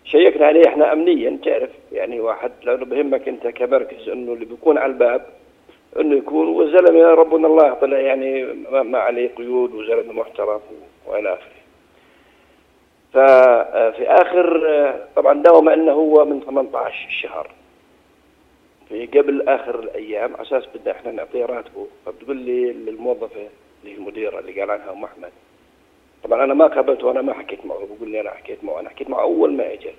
[0.05, 4.93] شيكنا عليه إحنا امنيا تعرف يعني واحد لأنه بهمك أنت كمركز إنه اللي بيكون على
[4.93, 5.27] الباب
[6.01, 10.61] إنه يكون والزلمه ربنا الله طلع يعني ما, ما عليه قيود وزلمه محترم
[11.07, 11.64] وإلى آخره.
[13.15, 14.61] ففي آخر
[15.17, 17.51] طبعا داوم أنه هو من 18 الشهر
[18.89, 23.49] في قبل آخر الأيام على أساس بدنا إحنا نعطيه راتبه فبتقول لي الموظفه
[23.81, 25.33] اللي هي المديره اللي قال عنها أم أحمد.
[26.25, 29.11] طبعا أنا ما قابلته وأنا ما حكيت معه بقول لي أنا حكيت معه أنا حكيت
[29.11, 29.91] معه أول ما اجى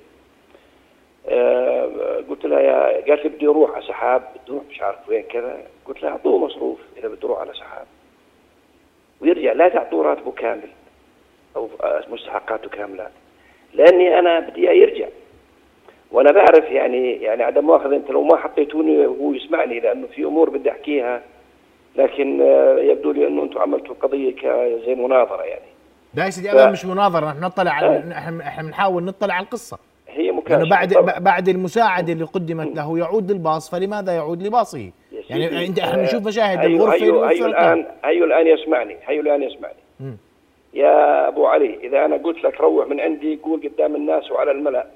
[1.28, 5.24] آه، قلت لها يا قالت لي بدي أروح على سحاب بدي أروح مش عارف وين
[5.24, 5.57] كذا.
[5.86, 7.86] قلت لها أعطوه مصروف إذا بده يروح على سحاب.
[9.22, 10.70] ويرجع لا تعطوه راتبه كامل.
[11.56, 11.70] أو
[12.10, 13.08] مستحقاته كاملة.
[13.74, 15.08] لأني أنا بدي يرجع.
[16.12, 20.49] وأنا بعرف يعني يعني عدم مؤاخذة أنت لو ما حطيتوني هو يسمعني لأنه في أمور
[20.49, 21.22] بدي أحكيها.
[21.95, 25.66] لكن آه، يبدو لي أنه أنتم عملتوا القضية ك- زي مناظرة يعني.
[26.14, 27.26] لا يا سيدي ف- مش مناظرة.
[27.26, 28.03] نحن نطلع على
[28.41, 29.78] إحنا بنحاول نطلع على القصة.
[30.08, 30.58] هي مكاشفة.
[30.58, 31.20] لأنه بعد طبعاً.
[31.20, 34.91] بعد المساعدة اللي قدمت له يعود للباص فلماذا يعود لباصه؟
[35.30, 37.74] يعني أنت إحنا آه، بنشوف مشاهد هيو الغرفة هيو, اللي هيو وفرت له.
[37.74, 39.76] الآن هيو الآن يسمعني هيو الآن يسمعني.
[39.99, 40.18] مم.
[40.76, 44.88] يا أبو علي إذا أنا قلت لك روح من عندي قول قدام الناس وعلى الملأ.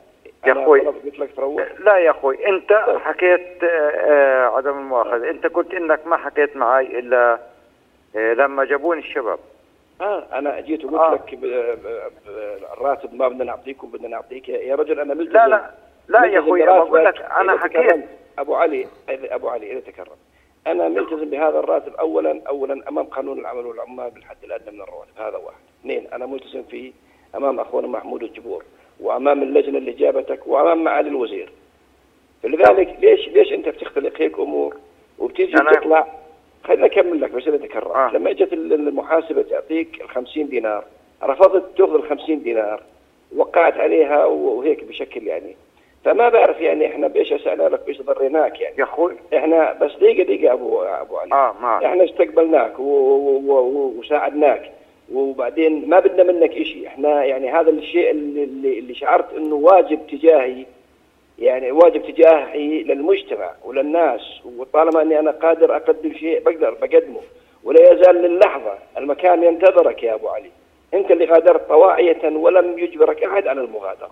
[0.47, 0.53] يا.
[0.53, 1.67] طلبت قلت لك تروح.
[1.79, 5.29] لا يا أخوي أنت حكيت آه، آه، عدم المؤاخذة.
[5.29, 7.39] أنت قلت إنك ما حكيت معي إلا
[8.15, 9.39] آه، لما جابوني الشباب.
[10.01, 11.13] آه أنا جيت وقلت آه.
[11.13, 11.39] لك
[12.73, 14.49] الراتب ما بدنا نعطيكم بدنا نعطيك.
[14.49, 15.33] يا رجل أنا ملتزم.
[15.33, 15.71] لا لا
[16.07, 16.89] لا يا أخوي براتبك.
[16.89, 18.05] بقول لك أنا حكيت.
[18.39, 20.15] أبو علي أبو علي إذا تكرم
[20.67, 25.11] أنا ملتزم بهذا الراتب اولا اولا أمام قانون العمل والعمال بالحد الأدنى من الرواتب.
[25.17, 25.68] هذا واحد.
[25.81, 26.91] اثنين أنا ملتزم فيه
[27.35, 28.63] أمام اخونا محمود الجبور
[28.99, 31.49] وأمام اللجنة اللي جابتك وأمام معالي الوزير.
[32.43, 34.75] فلذلك ليش ليش أنت بتختلق هيك أمور؟
[35.19, 36.07] وبتيجي تطلع
[36.63, 38.11] خليني أكمل لك بس اذا تكرر آه.
[38.13, 40.83] لما إجت ال- المحاسبة تعطيك ال 50 دينار
[41.23, 42.83] رفضت تأخذ ال 50 دينار
[43.35, 45.55] وقعت عليها وهيك بشكل يعني.
[46.05, 48.75] فما بعرف يعني إحنا بإيش اسالنا لك بإيش ضريناك يعني.
[48.77, 49.13] يا أخوي.
[49.37, 51.31] إحنا بس دقيقه دقيقة ابو أبو علي.
[51.33, 54.71] آه معك إحنا استقبلناك و- و- و- وساعدناك.
[55.13, 60.65] وبعدين ما بدنا منك شيء إحنا يعني هذا الشيء اللي, اللي شعرت إنه واجب تجاهي
[61.39, 64.21] يعني واجب تجاهي للمجتمع وللناس.
[64.57, 67.21] وطالما إني أنا قادر أقدم شيء بقدر بقدمه.
[67.63, 70.51] ولا يزال للحظة المكان ينتظرك يا أبو علي.
[70.93, 74.11] انت اللي غادرت طواعية ولم يجبرك أحد على المغادرة.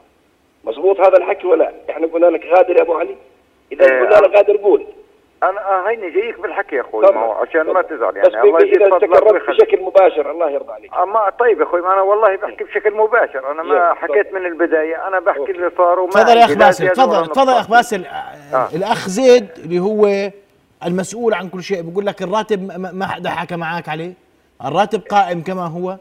[0.63, 3.15] مضبوط هذا الحكي ولا؟ إحنا قلنا لك غادر يا أبو علي؟
[3.71, 4.83] إذا إيه، قلنا لك غادر قول.
[5.43, 7.03] أنا آه هيني جايك بالحكي يا أخوي.
[7.05, 10.31] تفضل، ما هو عشان ما تزعل بس يعني الله يزيد إذا فضلك تكرمت بشكل مباشر
[10.31, 10.93] الله يرضى عليك.
[10.93, 13.51] آه ما طيب يا أخوي ما أنا والله بحكي بشكل مباشر.
[13.51, 15.07] أنا ما حكيت من البداية.
[15.07, 17.69] أنا بحكي اللي صار وما تفضل يا أخ باسل تفضل تفضل يا أخ.
[17.69, 18.05] باسل.
[18.05, 18.67] آه.
[18.75, 20.31] الأخ زيد اللي هو
[20.85, 24.13] المسؤول عن كل شيء بيقول لك الراتب ما- ما حدا حكى معك عليه.
[24.65, 25.97] الراتب قائم كما هو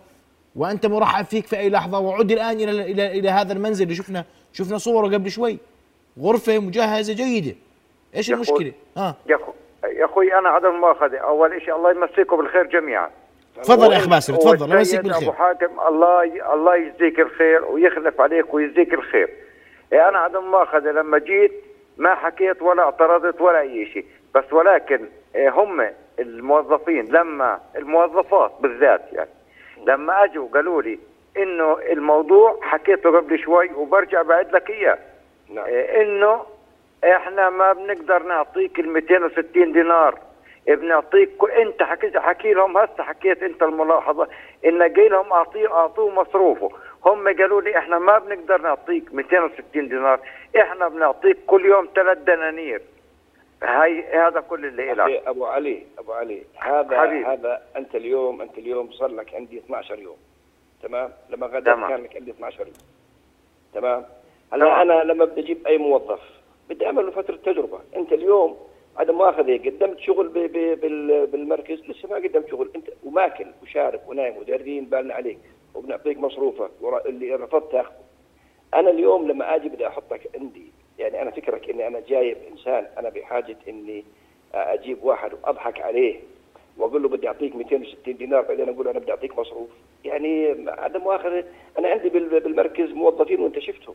[0.56, 1.98] وأنت مرحب فيك في أي لحظة.
[1.98, 3.84] وعد الآن إلى إلى إلى هذا المنزل.
[3.84, 5.58] اللي شفنا شفنا صوره قبل شوي.
[6.20, 7.56] غرفة مجهزة جيدة.
[8.16, 8.34] إيش يا.
[8.34, 9.14] المشكلة؟ ها.
[9.26, 9.54] يا أخوي
[9.84, 13.10] يا أخوي أنا عدم المؤاخذه أول شيء الله يمسيكم بالخير جميعا.
[13.62, 15.28] تفضل يا اخ باسل تفضل الله يمسيك بالخير.
[15.28, 16.52] أبو حاتم الله ي...
[16.52, 19.28] الله يجزيك الخير ويخلف عليك ويجزيك الخير.
[19.92, 21.52] إيه أنا عدم المؤاخذه لما جيت
[21.96, 24.04] ما حكيت ولا اعترضت ولا أي شيء.
[24.34, 29.30] بس ولكن إيه هم الموظفين لما الموظفات بالذات يعني
[29.86, 30.98] لما أجوا قالوا لي
[31.36, 34.98] إنه الموضوع حكيته قبل شوي وبرجع بعد لك إياه.
[35.48, 35.64] نعم.
[35.64, 36.42] إيه إنه
[37.06, 40.18] إحنا ما بنقدر نعطيك ال 260 دينار.
[40.66, 44.28] بنعطيك انت حكيت حكي لهم هسه حكيت انت الملاحظة.
[44.64, 46.70] إن جاي لهم اعطيه أعطوه مصروفه.
[47.04, 50.20] هم قالوا لي إحنا ما بنقدر نعطيك 260 دينار.
[50.60, 52.82] إحنا بنعطيك كل يوم ثلاث دنانير.
[53.62, 57.26] هاي هذا كل اللي لك أبو علي أبو علي هذا حبيبي.
[57.26, 60.16] هذا أنت اليوم أنت اليوم صار لك عندي 12 يوم.
[60.82, 61.88] تمام؟ لما غدا.
[61.88, 62.76] كان لك عندي 12 يوم.
[63.74, 64.04] تمام؟
[64.52, 66.20] هلا أنا لما بدي أجيب أي موظف
[66.70, 67.78] بدي اعمل له فترة تجربة.
[67.96, 68.56] أنت اليوم
[68.96, 71.80] عدم مؤاخذه قدمت شغل ب ب بال بالمركز.
[71.88, 72.70] لسه ما قدمت شغل.
[72.76, 75.38] أنت وماكل وشارب ونايم ودارين بالنا عليك
[75.74, 76.70] وبنعطيك مصروفك
[77.06, 77.94] اللي رفضت تاخذه
[78.74, 80.66] أنا اليوم لما آجي بدي أحطك عندي
[80.98, 84.04] يعني أنا فكرك إني أنا جايب إنسان أنا بحاجة إني
[84.54, 86.20] أجيب واحد وأضحك عليه
[86.78, 89.68] وأقول له بدي أعطيك 260 دينار بعدين أقول أنا بدي أعطيك مصروف.
[90.04, 91.44] يعني عدم مؤاخذه
[91.78, 93.94] أنا عندي بال- بالمركز موظفين وأنت شفتهم.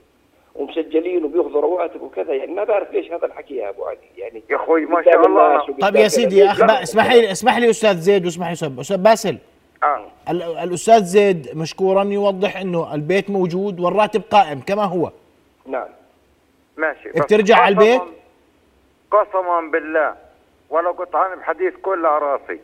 [0.56, 2.34] ومسجلين وبياخذوا رواتب وكذا.
[2.34, 3.98] يعني ما بعرف ليش هذا الحكي يا أبو علي.
[4.18, 5.66] يعني يا أخوي ما شاء الله.
[5.82, 6.08] طيب يا.
[6.08, 9.38] سيدي يا اخ اسمح لي اسمح لي أستاذ زيد واسمح لي أستاذ باسل.
[9.84, 10.08] آه.
[10.30, 15.12] ال- الأستاذ زيد مشكورا يوضح إنه البيت موجود والراتب قائم كما هو.
[15.66, 15.88] نعم.
[16.78, 17.10] ماشي.
[17.10, 18.02] بترجع على البيت؟
[19.12, 20.16] قسما بالله.
[20.70, 22.60] ولو قطعان بحديث كل على رأسي.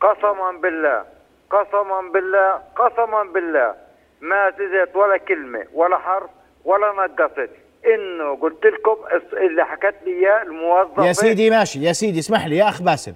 [0.00, 1.04] قسما بالله.
[1.50, 2.52] قسما بالله.
[2.76, 3.74] قسما بالله.
[4.20, 6.30] ما زدت ولا كلمة ولا حرف
[6.64, 7.50] ولا نقصت
[7.86, 8.96] إنه قلت لكم
[9.32, 11.82] اللي حكت لي إياه الموظفة يا سيدي ماشي.
[11.82, 13.14] يا سيدي اسمح لي يا أخ باسل.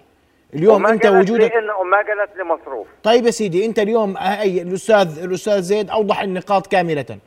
[0.54, 2.86] اليوم وما أنت قالت لي وجودك انه وما قالت لي مصروف.
[3.02, 7.18] طيب يا سيدي أنت اليوم أي الاستاذ الأستاذ زيد أوضح النقاط كاملة.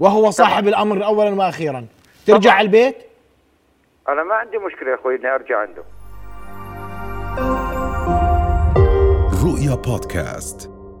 [0.00, 1.86] وهو صاحب الأمر اولا وأخيرا.
[2.26, 2.96] ترجع على البيت؟
[4.08, 5.82] أنا ما عندي مشكلة يا أخوي إني أرجع عنده.
[9.44, 10.73] رؤيا بودكاست.